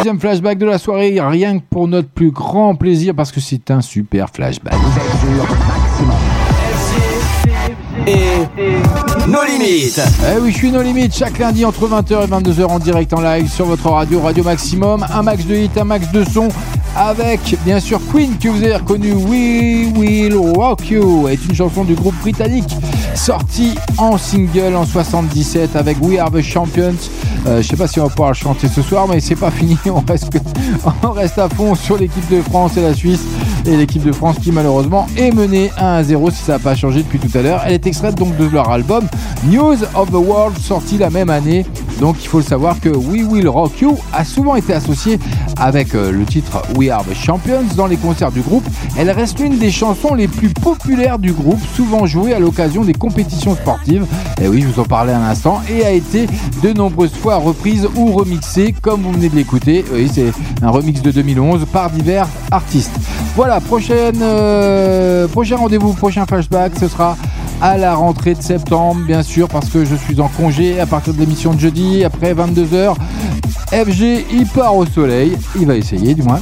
[0.00, 3.70] deuxième flashback de la soirée, rien que pour notre plus grand plaisir, parce que c'est
[3.70, 4.72] un super flashback.
[8.06, 10.00] Et nos limites.
[10.26, 13.20] Eh oui, je suis nos limites chaque lundi entre 20h et 22h en direct en
[13.20, 15.04] live sur votre radio, Radio Maximum.
[15.12, 16.48] Un max de hits, un max de son
[16.96, 19.12] avec bien sûr Queen que vous avez reconnu.
[19.12, 22.74] We Will Rock You est une chanson du groupe britannique
[23.14, 26.94] sortie en single en 77 avec We Are the Champions.
[27.46, 29.50] Euh, je sais pas si on va pouvoir le chanter ce soir, mais c'est pas
[29.50, 29.76] fini.
[31.02, 33.22] On reste, à fond sur l'équipe de France et la Suisse.
[33.66, 36.74] Et l'équipe de France qui malheureusement est menée 1 à 0 si ça n'a pas
[36.74, 37.62] changé depuis tout à l'heure.
[37.66, 39.06] Elle est extraite donc de leur album
[39.44, 41.66] News of the World sorti la même année.
[42.00, 45.18] Donc il faut le savoir que We Will Rock You a souvent été associé
[45.58, 48.64] avec euh, le titre We Are the Champions dans les concerts du groupe.
[48.96, 52.94] Elle reste l'une des chansons les plus populaires du groupe, souvent jouée à l'occasion des
[52.94, 54.06] compétitions sportives.
[54.40, 56.26] Et oui, je vous en parlais un instant, et a été
[56.62, 59.84] de nombreuses fois reprise ou remixée, comme vous venez de l'écouter.
[59.92, 60.32] Oui, c'est
[60.62, 62.98] un remix de 2011 par divers artistes.
[63.36, 63.60] Voilà,
[63.90, 67.16] euh, prochain rendez-vous, prochain flashback, ce sera
[67.60, 71.14] à la rentrée de septembre, bien sûr, parce que je suis en congé à partir
[71.14, 72.94] de l'émission de jeudi, après 22h.
[73.72, 76.40] FG, il part au soleil, il va essayer du moins.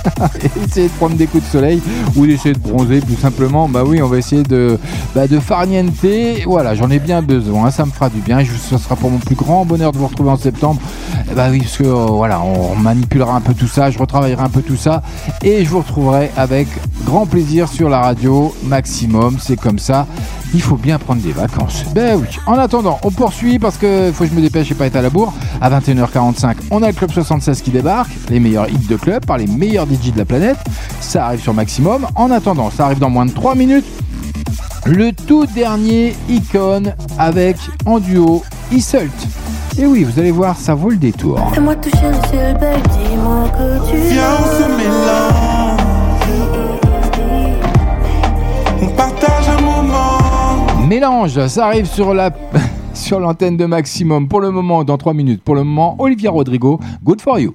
[0.66, 1.82] essayer de prendre des coups de soleil
[2.16, 3.68] ou d'essayer de bronzer plus simplement.
[3.68, 4.78] Bah oui, on va essayer de,
[5.14, 5.92] bah, de farniente.
[6.46, 8.38] Voilà, j'en ai bien besoin, ça me fera du bien.
[8.44, 10.80] Ce sera pour mon plus grand bonheur de vous retrouver en septembre.
[11.30, 14.42] Eh bah oui, parce que euh, voilà, on manipulera un peu tout ça, je retravaillerai
[14.42, 15.02] un peu tout ça
[15.42, 16.68] et je vous retrouverai avec
[17.04, 19.36] grand plaisir sur la radio maximum.
[19.40, 20.06] C'est comme ça.
[20.54, 21.84] Il faut bien prendre des vacances.
[21.94, 22.26] Ben oui.
[22.46, 25.02] En attendant, on poursuit parce que faut que je me dépêche et pas être à
[25.02, 25.32] la bourre.
[25.62, 28.10] À 21h45, on a le Club 76 qui débarque.
[28.28, 30.56] Les meilleurs hits de club par les meilleurs DJ de la planète.
[31.00, 32.06] Ça arrive sur Maximum.
[32.14, 33.86] En attendant, ça arrive dans moins de 3 minutes.
[34.86, 37.56] Le tout dernier Icon avec
[37.86, 38.42] en duo
[38.72, 39.12] Isult.
[39.78, 41.38] Et oui, vous allez voir, ça vaut le détour.
[41.54, 45.80] Fais-moi toucher le ciel, baby, dis-moi que tu Viens, on se mélange.
[48.82, 50.86] On partage un moment.
[50.86, 52.30] Mélange, ça arrive sur la
[52.94, 55.42] sur l'antenne de Maximum pour le moment dans 3 minutes.
[55.42, 57.54] Pour le moment, Olivia Rodrigo, good for you.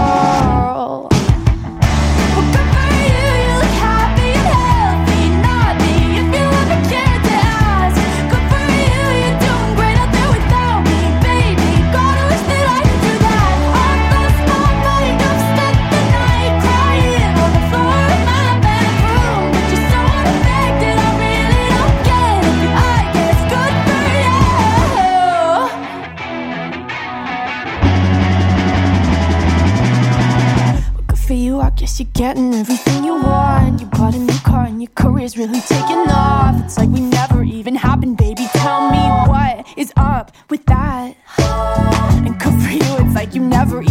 [31.81, 33.81] Guess you're getting everything you want.
[33.81, 36.63] You bought a new car and your career's really taking off.
[36.63, 38.45] It's like we never even happened, baby.
[38.53, 41.15] Tell me what is up with that?
[41.39, 43.81] And good for you, it's like you never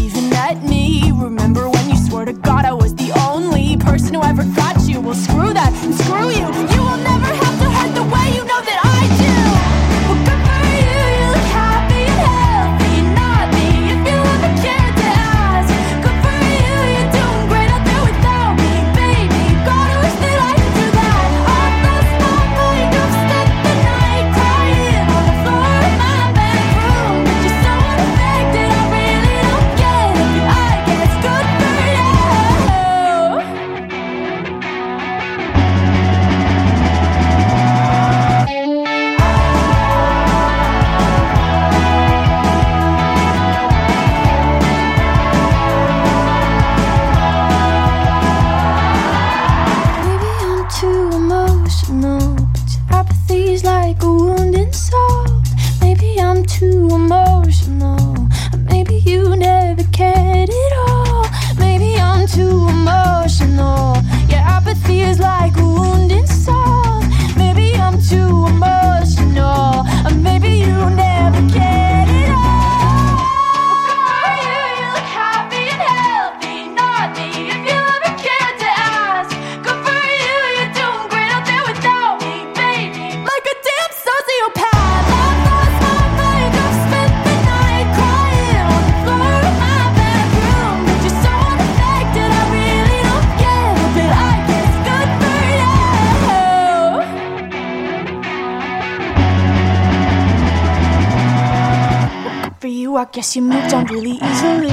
[103.12, 104.70] guess you moved on really easily.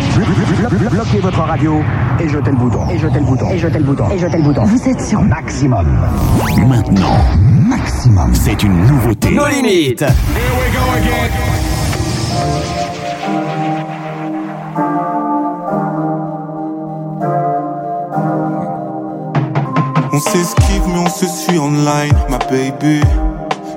[0.92, 1.82] Bloquez votre radio
[2.20, 2.88] et jetez le bouton.
[2.90, 3.50] Et jetez le bouton.
[3.50, 4.12] Et jetez le bouton.
[4.12, 4.64] Et jetez le bouton.
[4.66, 5.88] Vous êtes sur Maximum.
[6.68, 7.18] Maintenant,
[7.68, 9.32] Maximum, c'est une nouveauté.
[9.32, 10.06] Nos limites.
[20.14, 23.02] On s'esquive mais on se suit online, ma baby.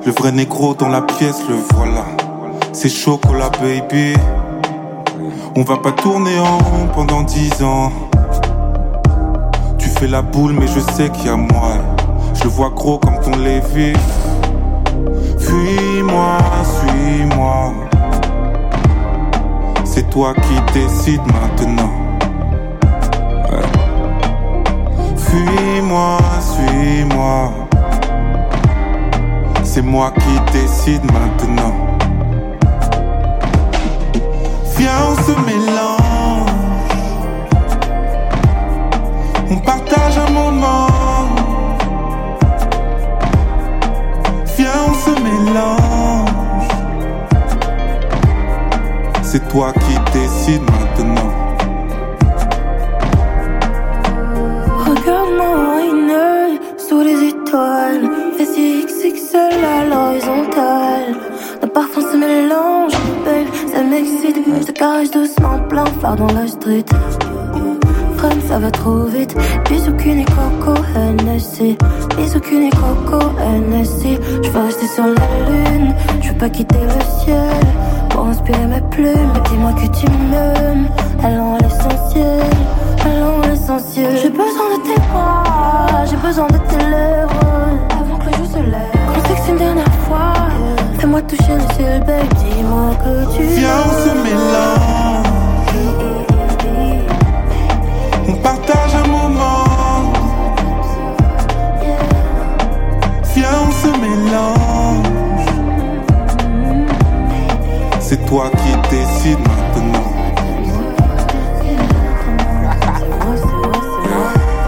[0.04, 2.04] Le vrai négro dans la pièce, le voilà.
[2.72, 4.14] C'est chocolat, baby.
[5.56, 7.90] On va pas tourner en rond pendant dix ans.
[9.78, 11.72] Tu fais la boule, mais je sais qu'il y a moi.
[12.34, 13.92] Je vois gros comme ton Lévi.
[15.38, 17.72] Fuis-moi, suis-moi.
[19.84, 21.90] C'est toi qui décides maintenant.
[25.16, 27.52] Fuis-moi, suis-moi.
[29.64, 31.89] C'est moi qui décide maintenant.
[34.80, 36.50] Viens, on se mélange.
[39.50, 40.86] On partage un moment.
[44.56, 46.68] Viens, on se mélange.
[49.22, 50.79] C'est toi qui décide
[63.90, 64.36] m'excite.
[64.66, 66.84] Ça caresse doucement, plein phare dans la street.
[68.16, 69.34] Freine, ça va trop vite.
[69.68, 71.76] Bisous, et coco, NSC.
[72.16, 74.18] Bisous, et coco, NSC.
[74.42, 77.60] Je veux rester sur la lune, je veux pas quitter le ciel.
[78.10, 80.88] Pour inspirer mes plumes, dis-moi que tu m'aimes.
[81.24, 82.42] Allons à l'essentiel,
[83.04, 84.16] allons à l'essentiel.
[84.22, 87.40] J'ai besoin de tes bras, j'ai besoin de tes lèvres.
[88.00, 90.49] Avant que le jour se lève, qu'on sexe une dernière fois.
[91.10, 95.26] Fais-moi toucher le ciel, babe, dis-moi que tu Viens, on se mélange.
[98.28, 100.12] On partage un moment.
[103.34, 105.06] Viens, on se mélange.
[107.98, 110.10] C'est toi qui décides maintenant.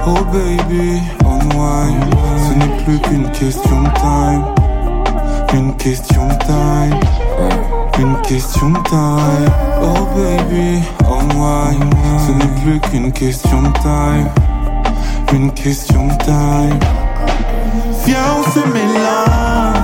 [0.09, 2.02] Oh baby, unwind.
[2.48, 4.61] Ce n'est plus qu'une question de time.
[5.55, 7.01] Une question de time.
[7.99, 9.53] Une question de time.
[9.83, 11.95] Oh baby, unwind.
[12.27, 14.29] Ce n'est plus qu'une question de time.
[15.33, 16.79] Une question de time.
[18.07, 19.77] Viens, on se mélange.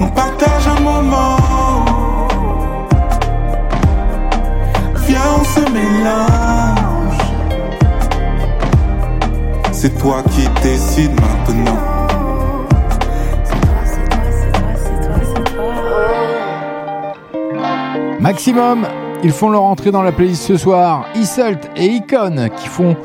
[0.00, 1.36] On partage un moment.
[5.06, 7.18] Viens, on se mélange.
[9.70, 11.93] C'est toi qui décides maintenant.
[18.24, 18.86] Maximum,
[19.22, 21.04] ils font leur entrée dans la playlist ce soir.
[21.14, 22.96] Isult et Icon qui font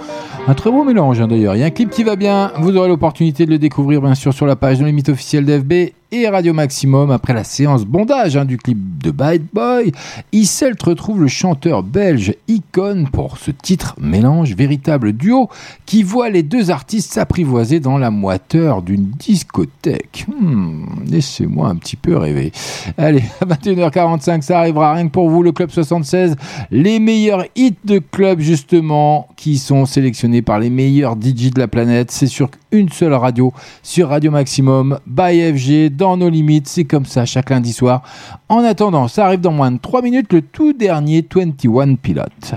[0.47, 1.57] un très beau mélange hein, d'ailleurs.
[1.57, 2.53] Il y a un clip qui va bien.
[2.59, 5.91] Vous aurez l'opportunité de le découvrir bien sûr sur la page de limite officielle d'FB
[6.11, 9.91] et Radio Maximum après la séance bondage hein, du clip de Bad Boy.
[10.31, 15.49] Isselt retrouve le chanteur belge Icon pour ce titre mélange, véritable duo
[15.85, 20.25] qui voit les deux artistes s'apprivoiser dans la moiteur d'une discothèque.
[20.27, 22.51] Hmm, Laissez-moi un petit peu rêver.
[22.97, 26.35] Allez, à 21h45, ça arrivera rien que pour vous, le Club 76.
[26.71, 31.67] Les meilleurs hits de club, justement, qui sont sélectionnés par les meilleurs DJ de la
[31.67, 32.11] planète.
[32.11, 36.67] C'est sur une seule radio, sur Radio Maximum, by FG, dans nos limites.
[36.67, 38.03] C'est comme ça chaque lundi soir.
[38.47, 42.53] En attendant, ça arrive dans moins de 3 minutes, le tout dernier 21 Pilote.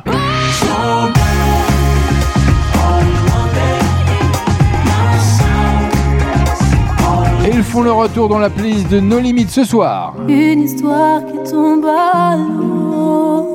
[7.45, 10.15] Et ils font le retour dans la playlist de nos limites ce soir.
[10.29, 13.49] Une histoire qui tombe à l'eau.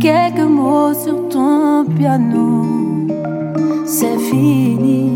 [0.00, 2.95] Quelques mots sur ton piano.
[3.88, 5.12] C'est fini.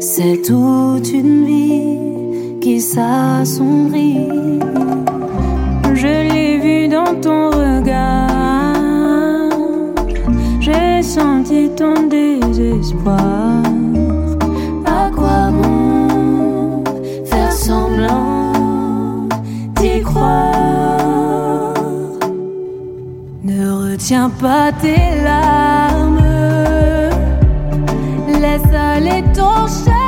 [0.00, 4.28] C'est toute une vie qui s'assombrit.
[5.92, 8.72] Je l'ai vu dans ton regard.
[10.60, 13.51] J'ai senti ton désespoir.
[24.02, 26.18] Ne retiens pas tes larmes.
[28.40, 30.01] Laisse aller ton chagrin.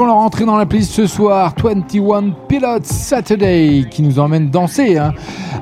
[0.00, 4.96] Font leur entrée dans la playlist ce soir, 21 Pilots Saturday, qui nous emmène danser.
[4.96, 5.12] hein.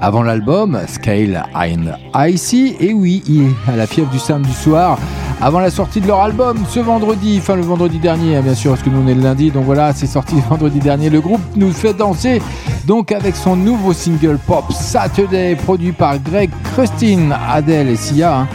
[0.00, 3.20] Avant l'album, Scale and Icy, et oui,
[3.66, 4.96] à la fièvre du samedi soir.
[5.40, 8.70] Avant la sortie de leur album ce vendredi, enfin le vendredi dernier, hein, bien sûr,
[8.70, 11.10] parce que nous on est le lundi, donc voilà, c'est sorti vendredi dernier.
[11.10, 12.40] Le groupe nous fait danser,
[12.86, 18.38] donc avec son nouveau single pop Saturday, produit par Greg Krustin, Adele et Sia.
[18.42, 18.48] hein.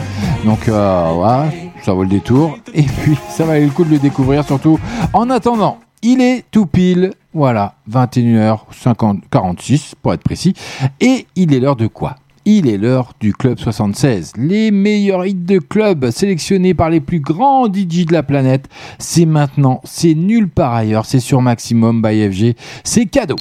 [0.46, 1.44] Donc euh, voilà,
[1.84, 2.58] ça vaut le détour.
[2.72, 4.78] Et puis, ça valait le coup de le découvrir, surtout
[5.12, 5.78] en attendant.
[6.02, 10.54] Il est tout pile, voilà, 21h46 pour être précis.
[11.00, 12.16] Et il est l'heure de quoi?
[12.46, 14.32] Il est l'heure du Club 76.
[14.36, 18.68] Les meilleurs hits de club sélectionnés par les plus grands DJ de la planète.
[18.98, 22.54] C'est maintenant, c'est nulle part ailleurs, c'est sur Maximum by FG.
[22.82, 23.36] C'est cadeau.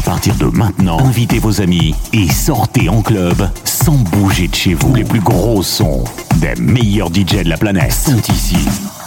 [0.00, 4.72] À partir de maintenant, invitez vos amis et sortez en club sans bouger de chez
[4.72, 4.94] vous.
[4.94, 6.04] Les plus gros sons
[6.36, 8.56] des meilleurs DJ de la planète sont ici.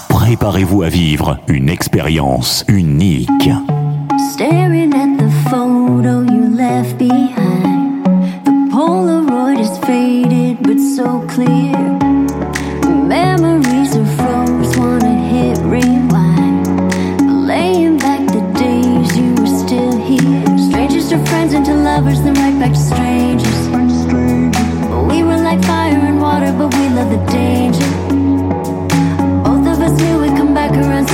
[0.07, 3.49] Préparez-vous à vivre une expérience unique.
[4.34, 8.06] Staring at the photo you left behind.
[8.45, 11.74] The Polaroid is faded but so clear.
[21.94, 23.60] Lovers, then right back to strangers.
[25.11, 27.90] We were like fire and water, but we love the danger.
[29.44, 31.07] Both of us knew we'd come back around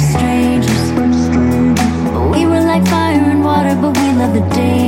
[0.00, 0.90] strangers.
[2.34, 4.79] We were like fire and water, but we love the day.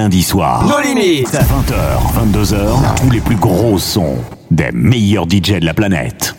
[0.00, 0.64] lundi soir.
[0.66, 4.16] Nos limites à 20h, 22h, tous les plus gros sons
[4.50, 6.34] des meilleurs DJ de la planète.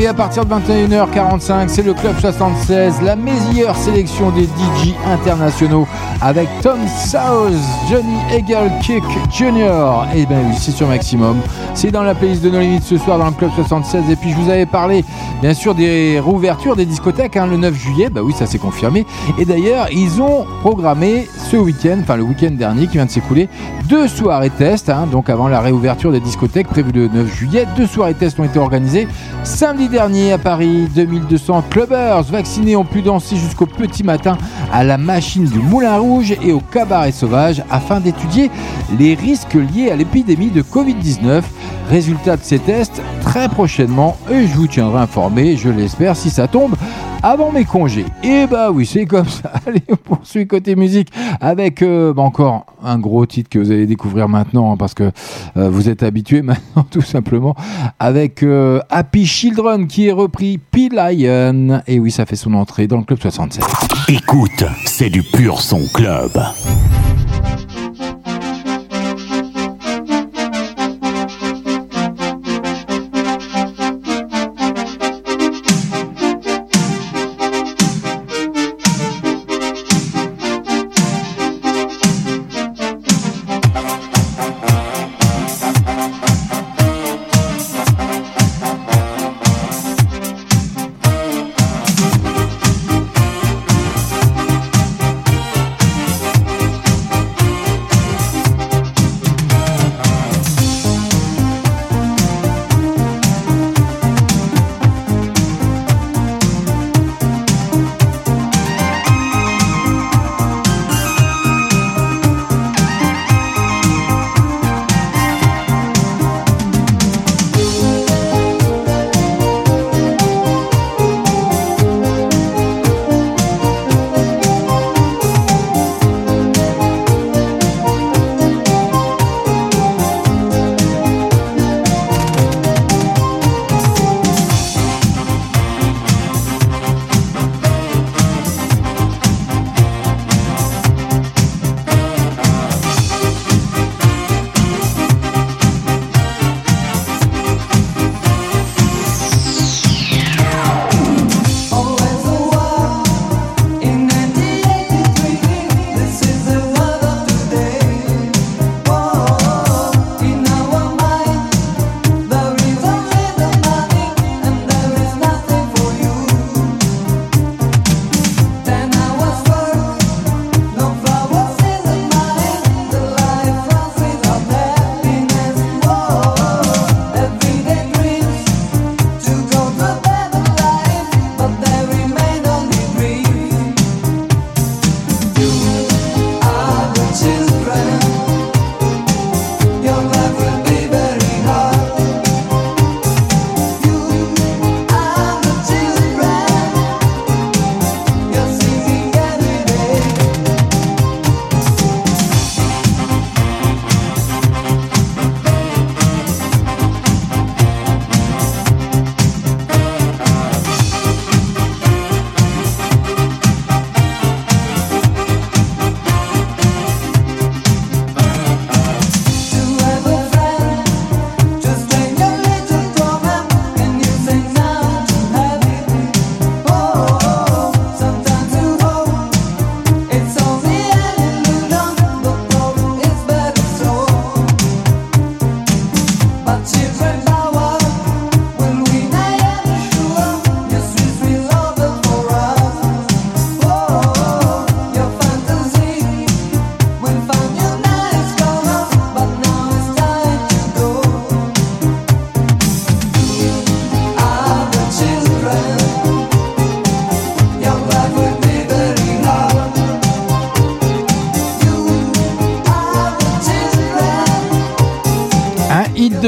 [0.00, 5.88] Et à partir de 21h45, c'est le Club 76, la meilleure sélection des DJ internationaux
[6.22, 7.52] avec Tom South,
[7.90, 9.02] Johnny Hegel Kick
[9.32, 10.06] Jr.
[10.14, 11.38] Et eh bien oui, c'est sur maximum.
[11.74, 14.08] C'est dans la playlist de nos limites ce soir dans le Club 76.
[14.08, 15.04] Et puis je vous avais parlé
[15.42, 18.08] bien sûr des rouvertures des discothèques hein, le 9 juillet.
[18.08, 19.04] Bah oui, ça s'est confirmé.
[19.36, 23.48] Et d'ailleurs, ils ont programmé ce week-end, enfin le week-end dernier qui vient de s'écouler,
[23.88, 24.90] deux soirées tests.
[24.90, 25.08] Hein.
[25.10, 28.60] Donc avant la réouverture des discothèques prévue le 9 juillet, deux soirées tests ont été
[28.60, 29.08] organisées
[29.44, 30.88] samedi dernier à Paris.
[30.94, 34.36] 2200 clubbers vaccinés ont pu danser jusqu'au petit matin
[34.72, 38.50] à la machine du Moulin Rouge et au cabaret sauvage afin d'étudier
[38.98, 41.42] les risques liés à l'épidémie de Covid-19.
[41.90, 46.46] Résultat de ces tests très prochainement et je vous tiendrai informé, je l'espère, si ça
[46.46, 46.74] tombe
[47.22, 48.06] avant mes congés.
[48.22, 49.47] Et bah oui, c'est comme ça.
[49.68, 51.10] Allez, on poursuit côté musique
[51.42, 55.10] avec euh, bah, encore un gros titre que vous allez découvrir maintenant hein, parce que
[55.58, 57.54] euh, vous êtes habitués maintenant tout simplement
[57.98, 61.82] avec euh, Happy Children qui est repris P-Lion.
[61.86, 63.62] Et oui, ça fait son entrée dans le club 67.
[64.08, 66.30] Écoute, c'est du pur son club.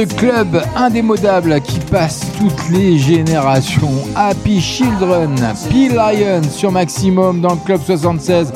[0.04, 3.90] Club indémodable qui passe toutes les générations.
[4.14, 5.34] Happy Children,
[5.70, 8.52] P-Lion sur Maximum dans le club 76.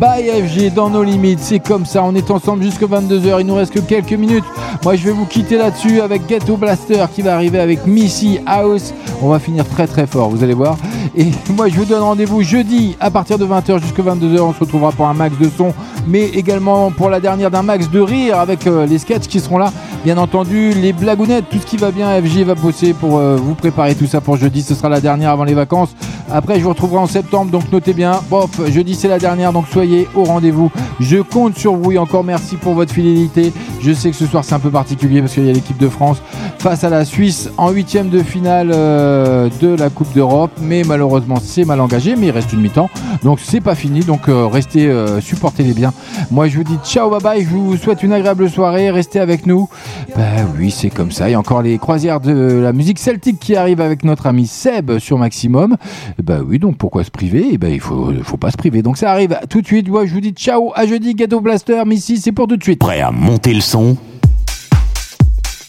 [0.00, 3.54] By FG dans nos limites, c'est comme ça, on est ensemble jusqu'à 22h, il nous
[3.56, 4.44] reste que quelques minutes.
[4.84, 8.94] Moi je vais vous quitter là-dessus avec Ghetto Blaster qui va arriver avec Missy House.
[9.20, 10.76] On va finir très très fort, vous allez voir.
[11.16, 14.40] Et moi je vous donne rendez-vous jeudi à partir de 20h jusqu'à 22h.
[14.40, 15.74] On se retrouvera pour un max de son,
[16.06, 19.58] mais également pour la dernière d'un max de rire avec euh, les sketchs qui seront
[19.58, 19.72] là.
[20.04, 22.08] Bien entendu, les blagounettes, tout ce qui va bien.
[22.22, 24.62] FG va bosser pour euh, vous préparer tout ça pour jeudi.
[24.62, 25.94] Ce sera la dernière avant les vacances.
[26.30, 28.20] Après, je vous retrouverai en septembre, donc notez bien.
[28.30, 30.70] Bof, jeudi c'est la dernière, donc soyez au rendez-vous.
[31.00, 33.52] Je compte sur vous et encore merci pour votre fidélité.
[33.80, 35.88] Je sais que ce soir c'est un peu particulier parce qu'il y a l'équipe de
[35.88, 36.18] France
[36.58, 41.38] face à la Suisse en huitième de finale euh, de la Coupe d'Europe, mais malheureusement
[41.42, 42.90] c'est mal engagé, mais il reste une mi-temps,
[43.22, 44.00] donc c'est pas fini.
[44.00, 45.92] Donc euh, restez, supportez-les bien.
[46.30, 47.42] Moi je vous dis ciao, bye bye.
[47.42, 48.90] Je vous souhaite une agréable soirée.
[48.90, 49.68] Restez avec nous.
[50.16, 50.22] Bah
[50.58, 51.28] oui, c'est comme ça.
[51.28, 54.46] Il y a encore les croisières de la musique celtique qui arrivent avec notre ami
[54.46, 55.76] Seb sur Maximum.
[56.22, 57.52] Bah oui, donc pourquoi se priver?
[57.52, 58.82] Et ben il faut, faut pas se priver.
[58.82, 59.88] Donc ça arrive tout de suite.
[59.88, 61.82] Moi je vous dis ciao, à jeudi, Ghetto Blaster.
[61.86, 62.80] Missy, c'est pour tout de suite.
[62.80, 63.96] Prêt à monter le son?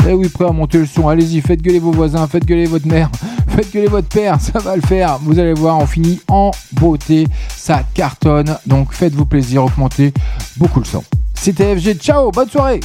[0.07, 1.07] Eh oui, prêt à monter le son.
[1.07, 3.09] Allez-y, faites gueuler vos voisins, faites gueuler votre mère,
[3.47, 5.19] faites gueuler votre père, ça va le faire.
[5.21, 7.27] Vous allez voir, on finit en beauté.
[7.55, 8.57] Ça cartonne.
[8.65, 10.13] Donc faites-vous plaisir, augmentez
[10.57, 11.03] beaucoup le son.
[11.35, 11.99] C'était FG.
[11.99, 12.79] Ciao, bonne soirée.